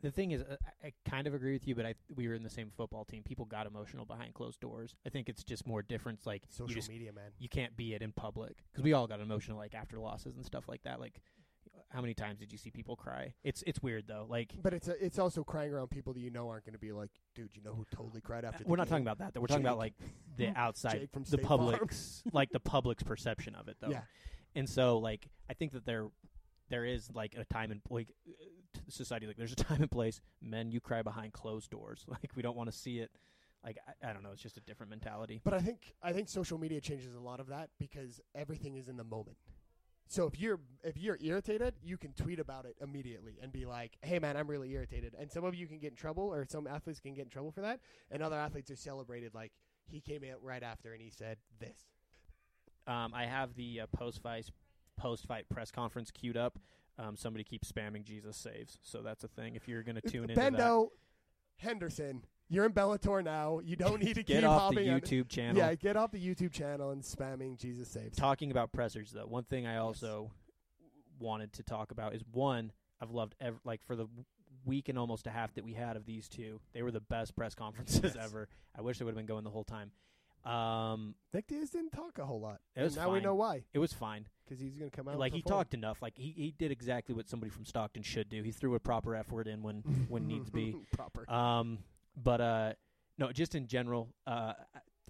[0.02, 2.34] the thing is, uh, I, I kind of agree with you, but I we were
[2.34, 3.22] in the same football team.
[3.22, 4.94] People got emotional behind closed doors.
[5.06, 6.24] I think it's just more difference.
[6.26, 7.30] Like Social you just media, man.
[7.38, 10.44] you can't be it in public because we all got emotional like after losses and
[10.46, 11.00] stuff like that.
[11.00, 11.20] Like,
[11.94, 13.34] how many times did you see people cry?
[13.44, 14.26] It's it's weird though.
[14.28, 16.78] Like, But it's a, it's also crying around people that you know aren't going to
[16.78, 18.64] be like, dude, you know who totally cried after.
[18.64, 18.90] the we're not game?
[18.90, 19.34] talking about that.
[19.34, 19.40] Though.
[19.40, 19.94] We're talking about like
[20.36, 23.90] the outside, Jake from the State public's like the public's perception of it though.
[23.90, 24.02] Yeah.
[24.56, 26.08] And so like I think that there
[26.68, 30.20] there is like a time and like uh, society like there's a time and place.
[30.42, 32.04] Men, you cry behind closed doors.
[32.08, 33.10] Like we don't want to see it.
[33.64, 34.30] Like I, I don't know.
[34.32, 35.40] It's just a different mentality.
[35.44, 38.88] But I think I think social media changes a lot of that because everything is
[38.88, 39.36] in the moment.
[40.06, 43.96] So if you're if you're irritated, you can tweet about it immediately and be like,
[44.02, 46.66] "Hey man, I'm really irritated." And some of you can get in trouble, or some
[46.66, 49.52] athletes can get in trouble for that, and other athletes are celebrated like
[49.86, 51.88] he came out right after and he said this.
[52.86, 54.50] Um, I have the uh, post fight
[54.96, 56.58] post fight press conference queued up.
[56.98, 59.56] Um, somebody keeps spamming Jesus saves, so that's a thing.
[59.56, 60.88] If you're going to tune that, Bendo
[61.56, 63.60] Henderson, you're in Bellator now.
[63.64, 65.56] You don't need to get keep off the hopping on- YouTube channel.
[65.56, 68.16] Yeah, get off the YouTube channel and spamming Jesus saves.
[68.16, 70.30] Talking about pressers though, one thing I also
[71.18, 74.06] wanted to talk about is one I've loved ev- like for the
[74.64, 77.36] week and almost a half that we had of these two, they were the best
[77.36, 78.16] press conferences Yes.
[78.18, 78.48] ever.
[78.76, 79.90] I wish they would have been going the whole time.
[80.44, 82.60] Um, Nick Diaz didn't talk a whole lot.
[82.76, 83.22] It was and now we fine.
[83.24, 84.26] know why it was fine.
[84.44, 85.18] because he's going to come out.
[85.18, 85.58] like he perform.
[85.60, 86.02] talked enough.
[86.02, 88.42] Like he, he did exactly what somebody from Stockton should do.
[88.42, 89.76] He threw a proper F word in when
[90.08, 90.76] when needs be.
[90.92, 91.30] proper.
[91.30, 91.78] Um,
[92.16, 92.72] but uh,
[93.18, 94.52] no, just in general, uh,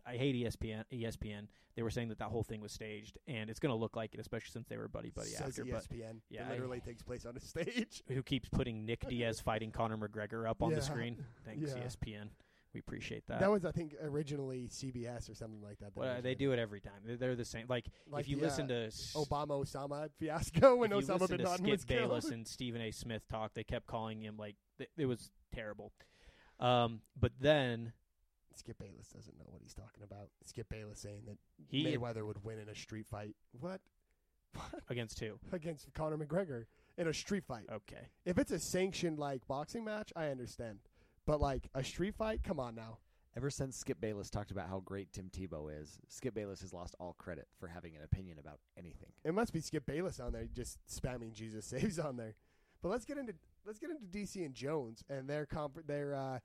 [0.07, 0.85] I, I hate ESPN.
[0.93, 1.47] ESPN.
[1.77, 4.14] They were saying that that whole thing was staged, and it's going to look like
[4.14, 5.64] it, especially since they were buddy buddy Says after.
[5.64, 6.21] But ESPN.
[6.31, 8.03] yeah, it I- literally takes place on a stage.
[8.09, 10.77] who keeps putting Nick Diaz fighting Conor McGregor up on Yeah.
[10.77, 11.25] the screen?
[11.45, 11.83] Thanks Yeah.
[11.83, 12.29] ESPN.
[12.75, 13.38] We appreciate that.
[13.40, 15.95] That was, I think, originally CBS or something like that.
[15.95, 16.93] that well, they do it every time.
[17.07, 17.67] They're, they're the same.
[17.69, 21.38] Like, Like if you the, listen uh, to s- Obama Osama fiasco when Osama bin
[21.38, 22.01] to Laden Skip was killed.
[22.09, 22.90] Bayless and Stephen A.
[22.90, 25.93] Smith talk, they kept calling him like th- it was terrible.
[26.61, 27.93] Um, but then
[28.57, 30.29] Skip Bayless doesn't know what he's talking about.
[30.45, 31.37] Skip Bayless saying that
[31.69, 33.35] he Mayweather would win in a street fight.
[33.53, 33.81] What?
[34.55, 34.85] What?
[34.88, 35.40] against two.
[35.53, 37.64] Against Conor McGregor in a street fight.
[37.73, 40.79] Okay, If it's a sanctioned like boxing match, I understand.
[41.27, 42.99] But like a street fight, come on now.
[43.37, 46.95] Ever since Skip Bayless talked about how great Tim Tebow is, Skip Bayless has lost
[47.01, 49.09] all credit for having an opinion about anything.
[49.25, 52.37] It must be Skip Bayless on there just spamming Jesus saves on there.
[52.81, 53.35] But let's get into
[53.66, 56.38] let's get into DC and Jones and their comp their uh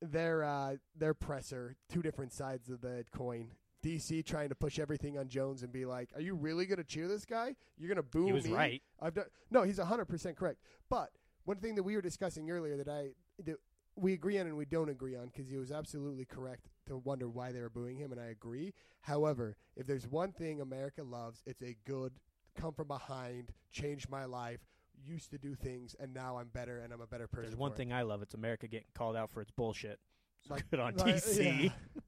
[0.00, 3.48] their uh their presser, two different sides of the coin.
[3.84, 6.84] DC trying to push everything on Jones and be like, "Are you really going to
[6.84, 7.56] cheer this guy?
[7.76, 8.82] You're going to boo he was me?" right.
[9.00, 9.64] I've done no.
[9.64, 10.60] He's hundred percent correct.
[10.88, 11.10] But
[11.44, 13.10] one thing that we were discussing earlier that I
[13.44, 13.56] that
[13.96, 17.28] we agree on and we don't agree on because he was absolutely correct to wonder
[17.28, 18.72] why they were booing him, and I agree.
[19.00, 22.12] However, if there's one thing America loves, it's a good
[22.56, 24.60] come from behind, change my life,
[25.06, 27.50] used to do things, and now I'm better and I'm a better person.
[27.50, 27.76] There's one for it.
[27.78, 28.22] thing I love.
[28.22, 29.98] It's America getting called out for its bullshit.
[30.46, 31.70] So Like- good on like, DC yeah.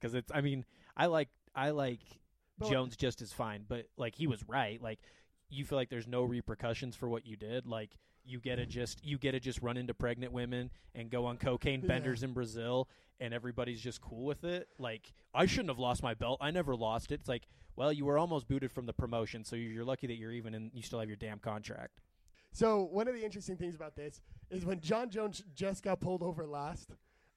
[0.00, 0.30] because it's.
[0.34, 0.64] I mean,
[0.96, 2.00] I like I like
[2.58, 4.80] But- Jones just as fine, but like he was right.
[4.82, 5.00] Like
[5.50, 7.66] you feel like there's no repercussions for what you did.
[7.66, 11.26] Like you get to just you get to just run into pregnant women and go
[11.26, 11.88] on cocaine Yeah.
[11.88, 12.88] benders in Brazil,
[13.20, 14.68] and everybody's just cool with it.
[14.78, 16.38] Like I shouldn't have lost my belt.
[16.40, 17.20] I never lost it.
[17.20, 17.44] It's like,
[17.76, 20.70] well, you were almost booted from the promotion, so you're lucky that you're even and
[20.74, 22.00] you still have your damn contract.
[22.58, 26.24] So one of the interesting things about this is when Jon Jones just got pulled
[26.24, 26.90] over last,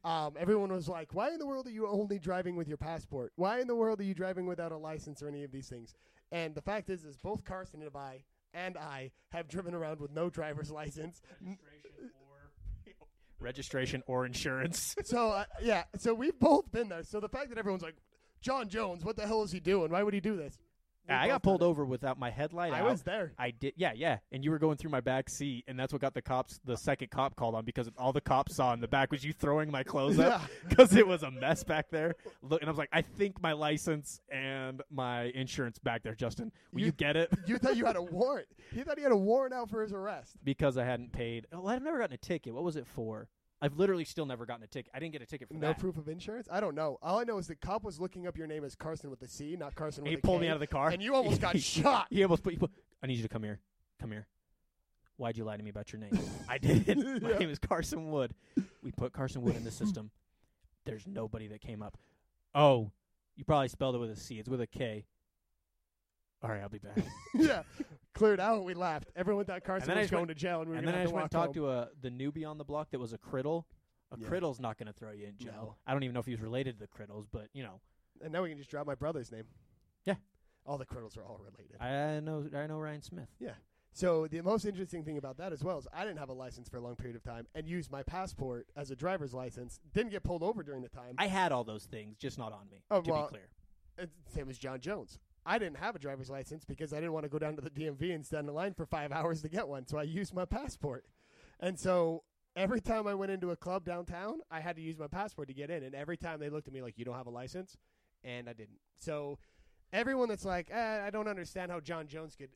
[0.03, 3.31] um, everyone was like, "Why in the world are you only driving with your passport?
[3.35, 5.93] Why in the world are you driving without a license or any of these things?"
[6.31, 8.23] And the fact is, is both Carson and I
[8.55, 11.21] and I have driven around with no driver's license.
[13.39, 14.95] Registration or insurance.
[15.03, 17.03] so uh, yeah, so we've both been there.
[17.03, 17.97] So the fact that everyone's like,
[18.41, 19.91] "Jon Jones, what the hell is he doing?
[19.91, 20.57] Why would he do this?"
[21.09, 22.71] We've I got pulled over without my headlight.
[22.73, 22.85] I out.
[22.85, 23.33] was there.
[23.37, 24.19] I did, yeah, yeah.
[24.31, 26.77] And you were going through my back seat, and that's what got the cops, the
[26.77, 29.69] second cop called on because all the cops saw in the back was you throwing
[29.71, 32.15] my clothes up because it was a mess back there.
[32.43, 36.51] Look, and I was like, I think my license and my insurance back there, Justin.
[36.71, 37.29] Will you, You- get it?
[37.47, 38.47] You thought you had a warrant.
[38.73, 40.37] He thought he had a warrant out for his arrest.
[40.43, 41.47] because I hadn't paid.
[41.51, 42.53] Oh, I've never gotten a ticket.
[42.53, 43.27] What was it for?
[43.61, 44.91] I've literally still never gotten a ticket.
[44.93, 45.59] I didn't get a ticket for that.
[45.59, 45.77] No that.
[45.79, 46.47] proof of insurance?
[46.51, 46.97] I don't know.
[47.01, 49.27] All I know is the cop was looking up your name as Carson with a
[49.27, 51.13] C, not Carson with he a pulled K, me out of the car, And you
[51.13, 52.07] almost got shot.
[52.09, 52.71] He almost put, he put.
[53.03, 53.59] I need you to come here.
[53.99, 54.25] Come here.
[55.17, 56.17] Why'd you lie to me about your name?
[56.49, 56.87] I did.
[57.21, 57.37] My Yeah.
[57.37, 58.33] name is Carson Wood.
[58.81, 60.09] We put Carson Wood in the system.
[60.85, 61.97] There's nobody that came up.
[62.55, 62.91] Oh,
[63.35, 64.39] you probably spelled it with a C.
[64.39, 65.05] It's with a K.
[66.43, 66.97] All right, I'll be back.
[67.35, 67.63] yeah.
[68.13, 68.63] Cleared out.
[68.65, 69.09] We laughed.
[69.15, 70.85] Everyone thought Carson then I was just going went- to jail, and we were and
[70.85, 72.57] gonna then I have just to went walk and talked to a the newbie on
[72.57, 73.65] the block that was a criddle.
[74.11, 74.27] A Yeah.
[74.27, 75.53] criddle's not going to throw you in jail.
[75.55, 75.75] No.
[75.87, 77.79] I don't even know if he was related to the criddles, but you know,
[78.21, 79.45] And now we can just drop my brother's name.
[80.05, 80.15] Yeah.
[80.65, 81.77] All the criddles are all related.
[81.79, 83.29] I know I know Ryan Smith.
[83.39, 83.53] Yeah.
[83.93, 86.67] So the most interesting thing about that as well is I didn't have a license
[86.69, 89.79] for a long period of time and used my passport as a driver's license.
[89.93, 91.15] Didn't get pulled over during the time.
[91.17, 92.83] I had all those things, just not on me.
[92.91, 93.47] Oh, to well, be clear.
[93.97, 95.19] It's the same as Jon Jones.
[95.45, 97.69] I didn't have a driver's license because I didn't want to go down to the
[97.69, 99.87] DMV and stand in line for five hours to get one.
[99.87, 101.05] So I used my passport.
[101.59, 102.23] And so
[102.55, 105.53] every time I went into a club downtown, I had to use my passport to
[105.53, 105.83] get in.
[105.83, 107.77] And every time they looked at me like, you don't have a license.
[108.23, 108.79] And I didn't.
[108.99, 109.39] So
[109.91, 112.49] everyone that's like, eh, I don't understand how Jon Jones could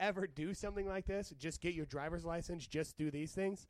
[0.00, 3.66] ever do something like this, just get your driver's license, just do these things.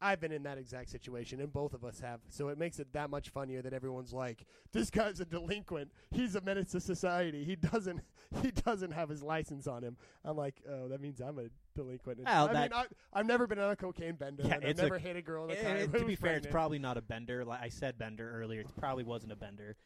[0.00, 2.20] I've been in that exact situation, and both of us have.
[2.28, 5.90] So it makes it that much funnier that everyone's like, "This guy's a delinquent.
[6.10, 7.44] He's a menace to society.
[7.44, 8.00] He doesn't.
[8.42, 11.44] He doesn't have his license on him." I'm like, "Oh, that means I'm a
[11.74, 14.42] delinquent." Well, I that- mean, I, I've never been on a cocaine bender.
[14.44, 15.76] Yeah, and I've it's a- never hit a girl in the car.
[15.76, 17.44] Eh, to be was fair, it's probably not a bender.
[17.44, 18.60] Like I said, bender earlier.
[18.62, 19.76] It probably wasn't a bender.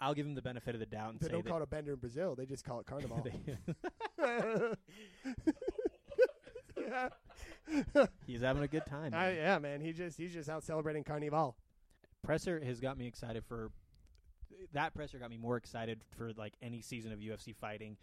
[0.00, 1.64] I'll give him the benefit of the doubt and They say don't that call it
[1.64, 2.34] a bender in Brazil.
[2.34, 3.24] They just call it carnival.
[3.24, 3.56] they-
[6.78, 7.08] yeah.
[8.26, 9.14] he's having a good time.
[9.14, 9.36] I, man.
[9.36, 9.80] yeah, man.
[9.80, 11.56] He just he's just out celebrating carnival.
[12.22, 13.70] presser has got me excited for
[14.72, 17.96] that presser got me more excited for like any season of UFC fighting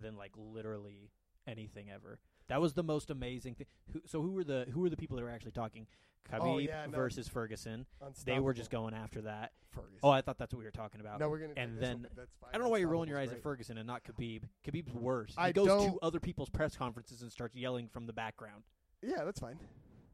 [0.00, 1.10] than like literally
[1.46, 2.18] anything ever.
[2.48, 3.66] That was the most amazing thing.
[3.92, 5.86] Who, so who were the who were the people that were actually talking?
[6.32, 6.96] Oh, Khabib Oh, yeah, no.
[6.96, 7.84] versus Ferguson.
[8.24, 9.52] They were just going after that.
[9.70, 9.98] Ferguson.
[10.02, 11.20] Oh, I thought that's what we were talking about.
[11.20, 11.52] no, we're gonna.
[11.56, 12.50] and then- one, that's fine.
[12.52, 14.44] I don't know why you're rolling your eyes Unstoppable's at Ferguson and not Khabib.
[14.66, 15.32] Khabib's worse.
[15.32, 18.64] He I goes to other people's press conferences and starts yelling from the background.
[19.04, 19.58] Yeah, that's fine.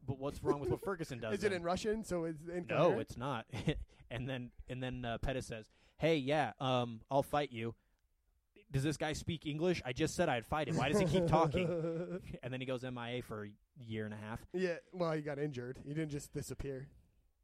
[0.07, 1.37] But what's wrong with what Ferguson does?
[1.37, 1.57] Is it then?
[1.59, 2.03] in Russian?
[2.03, 2.39] So it's
[2.69, 3.45] No, it's not.
[4.11, 7.75] and then and then uh, Pettis says, "Hey, yeah, um, I'll fight you."
[8.71, 9.81] Does this guy speak English?
[9.85, 10.77] I just said I'd fight him.
[10.77, 11.67] Why does he keep talking?
[12.43, 13.49] And then he goes MIA for a
[13.83, 14.39] year and a half.
[14.53, 14.75] yeah.
[14.93, 15.79] Well, he got injured.
[15.85, 16.87] He didn't just disappear.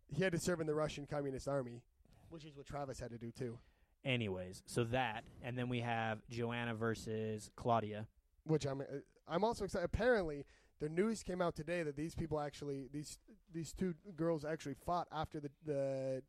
[0.08, 1.82] He had to serve in the Russian Communist Army,
[2.30, 3.58] which is what Travis had to do too.
[4.06, 8.08] Anyways, so that, and then we have Joanna versus Claudia.
[8.46, 8.80] Which I'm.
[8.82, 8.86] uh,
[9.28, 9.84] I'm also excited.
[9.84, 10.46] Apparently,
[10.80, 13.20] the news came out today that these people actually these
[13.54, 16.22] these two girls actually fought after the the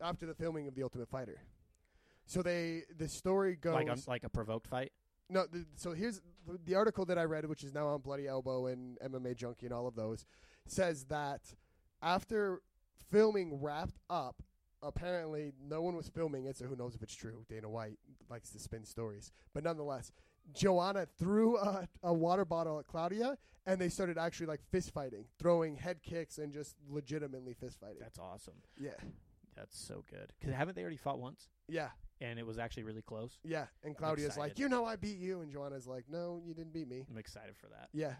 [0.00, 1.40] after the filming of the Ultimate Fighter.
[2.26, 4.92] So they the story goes Like a, like a provoked fight.
[5.28, 8.26] No, th- so here's the- the article that I read, which is now on Bloody
[8.26, 10.24] Elbow and MMA Junkie and all of those,
[10.66, 11.54] says that
[12.02, 12.60] after
[13.10, 14.42] filming wrapped up,
[14.82, 17.44] apparently no one was filming it, so who knows if it's true.
[17.48, 17.98] Dana White
[18.28, 19.30] likes to spin stories.
[19.54, 20.10] But nonetheless,
[20.54, 25.24] Joanna threw a, a water bottle at Claudia, and they started actually like fist fighting,
[25.38, 27.98] throwing head kicks and just legitimately fist fighting.
[28.00, 28.54] That's awesome.
[28.78, 28.90] Yeah.
[29.56, 30.32] That's so good.
[30.38, 31.48] Because haven't they already fought once?
[31.68, 31.88] Yeah.
[32.20, 33.38] And it was actually really close.
[33.44, 33.66] Yeah.
[33.84, 35.40] And Claudia's like, you know I beat you.
[35.40, 37.04] And Joanna's like, no, you didn't beat me.
[37.10, 37.88] I'm excited for that.
[37.92, 38.14] Yeah.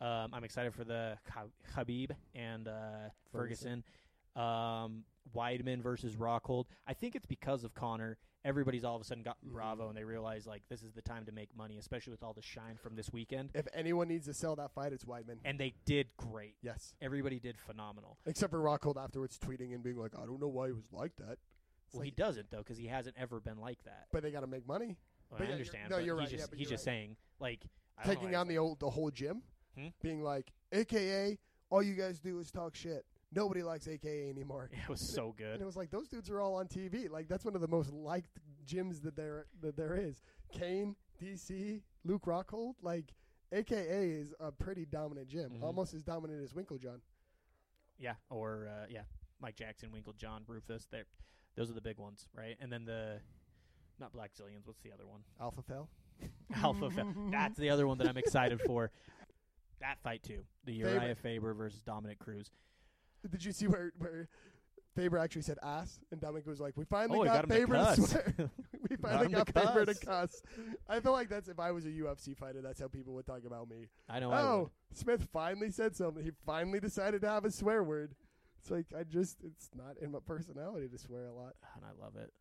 [0.00, 1.18] Um, I'm excited for the
[1.76, 3.82] Khabib and uh, Ferguson.
[4.36, 5.04] Um,
[5.36, 6.66] Weidman versus Rockhold.
[6.86, 8.16] I think it's because of Conor.
[8.48, 9.52] Everybody's all of a sudden got Mhm.
[9.52, 12.32] Bravo, and they realize like this is the time to make money, especially with all
[12.32, 13.50] the shine from this weekend.
[13.54, 15.38] If anyone needs to sell that fight, it's Weidman.
[15.44, 16.56] And they did great.
[16.62, 16.94] Yes.
[17.02, 18.18] Everybody did phenomenal.
[18.24, 21.14] Except for Rockhold afterwards tweeting and being like, I don't know why he was like
[21.16, 21.38] that.
[21.86, 24.08] It's Well, he doesn't though, because he hasn't ever been like that.
[24.12, 24.96] but they got to make money.
[25.30, 25.90] Well, but I yeah, you're- understand.
[25.90, 26.92] no, but you're right, yeah, just but he's you're just right.
[26.94, 27.66] saying like
[27.98, 29.42] I Taking on the old the whole gym,
[29.74, 29.88] Hmm?
[30.00, 31.38] being like, AKA,
[31.68, 33.04] all you guys do is talk shit.
[33.32, 34.70] Nobody likes AKA anymore.
[34.72, 35.52] it was so good.
[35.54, 37.10] And it was like those dudes are all on TV.
[37.10, 40.22] Like that's one of the most liked gyms that there that there is.
[40.52, 43.12] Kane, DC, Luke Rockhold, like
[43.52, 45.62] AKA is a pretty dominant gym, Mhm.
[45.62, 47.00] almost as dominant as Winkeljohn.
[47.98, 49.02] Yeah, or uh, yeah,
[49.40, 50.86] Mike Jackson, Winkle, John, Roufus.
[50.90, 51.04] They're,
[51.56, 52.56] those are the big ones, right?
[52.60, 53.20] And then the
[53.98, 54.66] not Blackzilians.
[54.66, 55.20] What's the other one?
[55.40, 55.88] Alpha fell.
[56.54, 56.90] Alpha.
[56.90, 57.12] Fell.
[57.30, 58.90] That's the other one that I'm excited for.
[59.80, 60.42] That fight too.
[60.64, 61.18] The Urijah Favorite.
[61.18, 62.50] Faber versus Dominick Cruz.
[63.30, 64.28] Did you see where where
[64.94, 67.56] Faber actually said ass, and Dominick was like, "We finally Oh, got, got him to
[67.56, 68.10] Faber to, cuss.
[68.10, 68.34] swear.
[68.90, 70.42] we Got finally him got, to Faber to cuss." cuss."
[70.88, 73.42] I feel like that's if I was a UFC fighter, that's how people would talk
[73.46, 73.86] about me.
[74.08, 74.30] I know.
[74.32, 74.58] I oh,
[74.90, 74.98] would.
[74.98, 76.24] Smith finally said something.
[76.24, 78.14] He finally decided to have a swear word.
[78.60, 81.54] It's like I just it's not in my personality to swear a lot.
[81.76, 82.32] and I love it.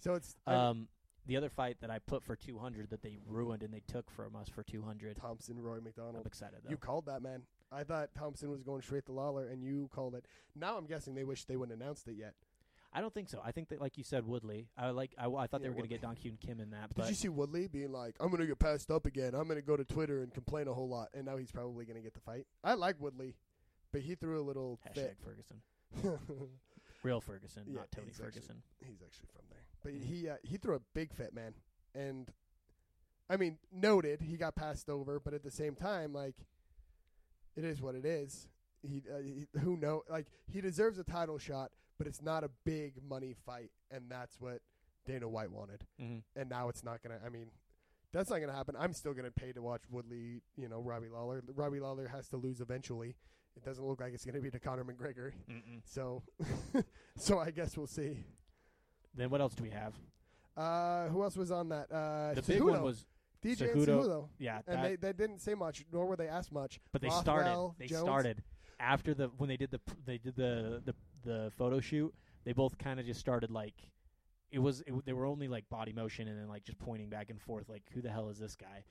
[0.00, 0.88] So it's I- Um,
[1.26, 4.34] the other fight that I put for 200 that they ruined and they took from
[4.34, 5.16] us for 200.
[5.16, 6.16] Thompson, Rory MacDonald.
[6.16, 6.70] I'm excited though.
[6.70, 7.42] You called that man.
[7.72, 10.24] I thought Thompson was going straight to Lawler, and you called it.
[10.54, 12.34] Now I'm guessing they wish they wouldn't announced it yet.
[12.92, 13.40] I don't think so.
[13.44, 14.66] I think that, like you said, Woodley.
[14.76, 15.12] I like.
[15.16, 16.96] I, I thought they were going to get Don Q and Kim in that, Did
[16.96, 19.32] but you see Woodley being like, "I'm going to get passed up again.
[19.34, 21.84] I'm going to go to Twitter and complain a whole lot," and now he's probably
[21.84, 22.46] going to get the fight.
[22.64, 23.36] I like Woodley,
[23.92, 25.16] but he threw a little hashtag fit.
[25.24, 25.60] Ferguson,
[27.04, 28.62] real Ferguson, Yeah, not Tony he's actually- Ferguson.
[28.84, 31.54] he's actually from there, but he uh, he threw a big fit, man.
[31.94, 32.28] And
[33.28, 36.34] I mean, noted he got passed over, but at the same time, like
[37.64, 38.48] it is what it is.
[38.82, 42.50] He, uh, he who know like he deserves a title shot, but it's not a
[42.64, 44.60] big money fight, and that's what
[45.06, 45.84] Dana White wanted.
[46.00, 46.18] Mm-hmm.
[46.40, 47.18] and now it's not gonna.
[47.24, 47.50] I mean,
[48.12, 48.74] That's not going to happen.
[48.78, 51.42] I'm still going to pay to watch Woodley, you know, Robbie Lawler.
[51.54, 53.14] Robbie Lawler has to lose eventually.
[53.56, 55.30] It doesn't look like it's going to be to Conor McGregor.
[55.48, 55.80] Mm-mm.
[55.84, 56.22] So,
[57.16, 58.24] so I guess we'll see.
[59.14, 59.94] Then what else do we have?
[60.56, 61.86] Uh, who else was on that?
[61.92, 63.04] Uh, The big one was
[63.44, 63.86] DJ and Cejudo.
[64.04, 64.28] Cejudo.
[64.38, 66.80] yeah, And that- they, they didn't say much, nor were they asked much.
[66.92, 67.74] but they Rothwell, started.
[67.78, 68.02] They Jones.
[68.02, 68.42] started
[68.78, 72.14] after the when they did the they did the the the photo shoot.
[72.44, 73.74] They both kind of just started like
[74.50, 74.80] it was.
[74.86, 77.68] It, they were only like body motion and then like just pointing back and forth.
[77.68, 78.84] Like who the hell is this guy?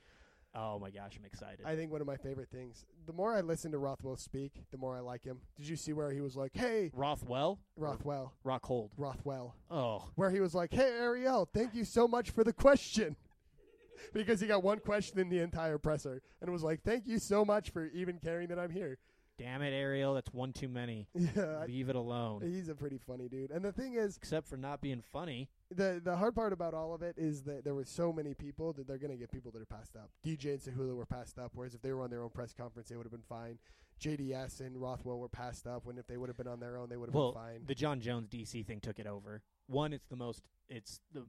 [0.52, 1.60] Oh my gosh, I'm excited.
[1.64, 2.84] I think one of my favorite things.
[3.06, 5.38] The more I listen to Rothwell speak, the more I like him.
[5.56, 8.90] Did you see where he was like, "Hey, Rothwell, Rothwell, Rockhold.
[8.96, 13.14] Rothwell," Oh, where he was like, "Hey, Ariel, thank you so much for the question."
[14.12, 17.44] Because he got one question in the entire presser and was like, "Thank you so
[17.44, 18.98] much for even caring that I'm here."
[19.38, 21.08] damn it, Ariel, that's one too many.
[21.14, 22.42] Yeah, I- Leave it alone.
[22.42, 23.50] he's a pretty funny dude.
[23.50, 25.48] And the thing is, Except for not being funny.
[25.74, 28.74] the the hard part about all of it is that there were so many people
[28.74, 30.10] that they're going to get people that are passed up.
[30.26, 32.90] DJ and Cejudo were passed up, whereas if they were on their own press conference,
[32.90, 33.58] they would have been fine.
[33.98, 35.84] JDS and Rothwell were passed up.
[35.86, 37.64] When if they would have been on their own, they would have Well, been fine.
[37.66, 39.42] the Jon Jones DC thing took it over.
[39.68, 40.42] One, it's the most.
[40.68, 41.24] It's the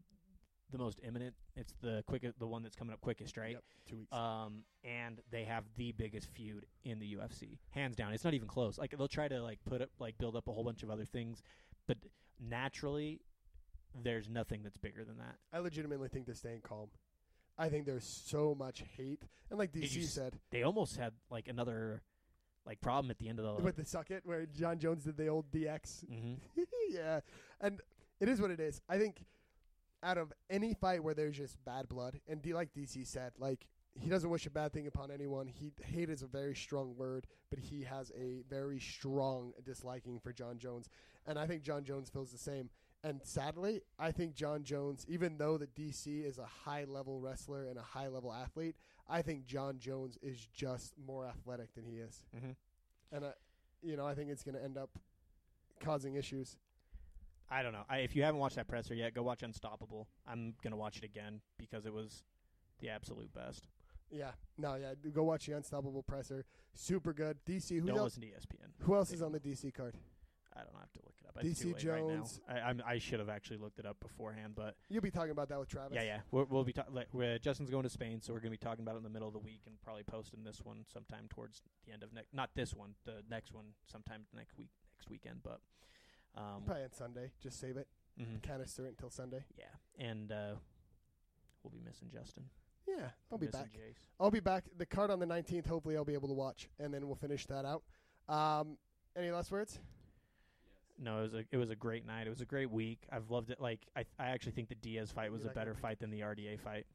[0.72, 1.36] the most imminent.
[1.56, 2.40] It's the quickest.
[2.40, 3.52] The one that's coming up quickest, right?
[3.52, 4.14] Yep, two weeks.
[4.14, 8.14] Um, and they have the biggest feud in the UFC, hands down.
[8.14, 8.78] It's not even close.
[8.78, 11.06] Like they'll try to like put up, like build up a whole bunch of other
[11.06, 11.42] things,
[11.88, 11.98] but
[12.40, 13.22] naturally,
[14.04, 15.36] there's nothing that's bigger than that.
[15.54, 16.90] I legitimately think they're staying calm.
[17.58, 21.48] I think there's so much hate, and like DC you said, They almost had like
[21.48, 22.02] another
[22.66, 23.64] like problem at the end of the.
[23.64, 26.06] with the suck it, where Jon Jones did the old DX.
[26.08, 26.34] hmm
[26.90, 27.20] yeah,
[27.60, 27.82] and
[28.20, 28.82] it is what it is.
[28.88, 29.26] I think
[30.04, 33.66] out of any fight where there's just bad blood, and D, like DC said, like
[34.00, 35.48] he doesn't wish a bad thing upon anyone.
[35.48, 40.32] He hate is a very strong word, but he has a very strong disliking for
[40.32, 40.90] Jon Jones,
[41.26, 42.70] and I think Jon Jones feels the same.
[43.04, 47.66] And sadly, I think Jon Jones, even though the DC is a high level wrestler
[47.66, 48.76] and a high level athlete,
[49.10, 52.52] I think Jon Jones is just more athletic than he is, hmm
[53.14, 53.32] and I,
[53.82, 54.90] you know, I think it's going to end up
[55.82, 56.56] causing issues.
[57.52, 57.84] I don't know.
[57.90, 60.08] I, if you haven't watched that presser yet, go watch Unstoppable.
[60.26, 62.24] I'm gonna watch it again because it was
[62.80, 63.68] the absolute best.
[64.10, 64.94] Yeah, no, yeah.
[65.14, 66.46] Go watch the Unstoppable Presser.
[66.74, 67.38] Super good.
[67.48, 67.80] DC.
[67.80, 68.18] Who Don't else?
[68.18, 68.70] listen to ESPN.
[68.82, 69.96] Who else is on the DC card?
[70.54, 71.46] I don't have to look it up.
[71.46, 72.16] It's DC too late right now.
[72.16, 72.42] Jones.
[72.50, 75.48] I, I'm, I should have actually looked it up beforehand, but You'll be talking about
[75.48, 75.96] that with Travis.
[75.96, 76.20] yeah, yeah.
[76.30, 76.94] We're, we'll be talking.
[76.94, 79.04] like, we're, Justin's going to Spain, so we're going to be talking about it in
[79.04, 82.12] the middle of the week and probably posting this one sometime towards the end of
[82.14, 82.34] next.
[82.34, 85.38] Not this one, the next one sometime next week, next weekend.
[85.42, 85.62] But
[86.36, 87.32] um, Probably on Sunday.
[87.42, 87.88] Just save it.
[88.20, 88.42] mhm.
[88.42, 89.44] Canister it until Sunday.
[89.58, 89.66] yeah,
[90.06, 90.56] and uh,
[91.64, 92.44] we'll be missing Justin.
[92.88, 93.68] Yeah, I'll be back.
[93.72, 94.08] Jace.
[94.20, 94.66] I'll be back.
[94.78, 95.68] The card on the 19th.
[95.68, 97.84] Hopefully, I'll be able to watch, and then we'll finish that out.
[98.28, 98.78] Um,
[99.16, 99.80] any last words?
[101.00, 102.28] No, it was a it was a great night.
[102.28, 103.06] It was a great week.
[103.12, 103.60] I've loved it.
[103.62, 106.20] Like I I actually think the Diaz fight was You a better fight than the
[106.22, 106.86] RDA fight.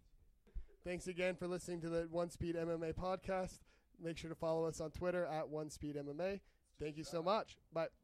[0.84, 3.59] Thanks again for listening to the One Speed MMA podcast.
[4.01, 6.41] Make sure to follow us on Twitter at One Speed MMA.
[6.78, 7.57] Thank you so much.
[7.72, 7.89] Bye.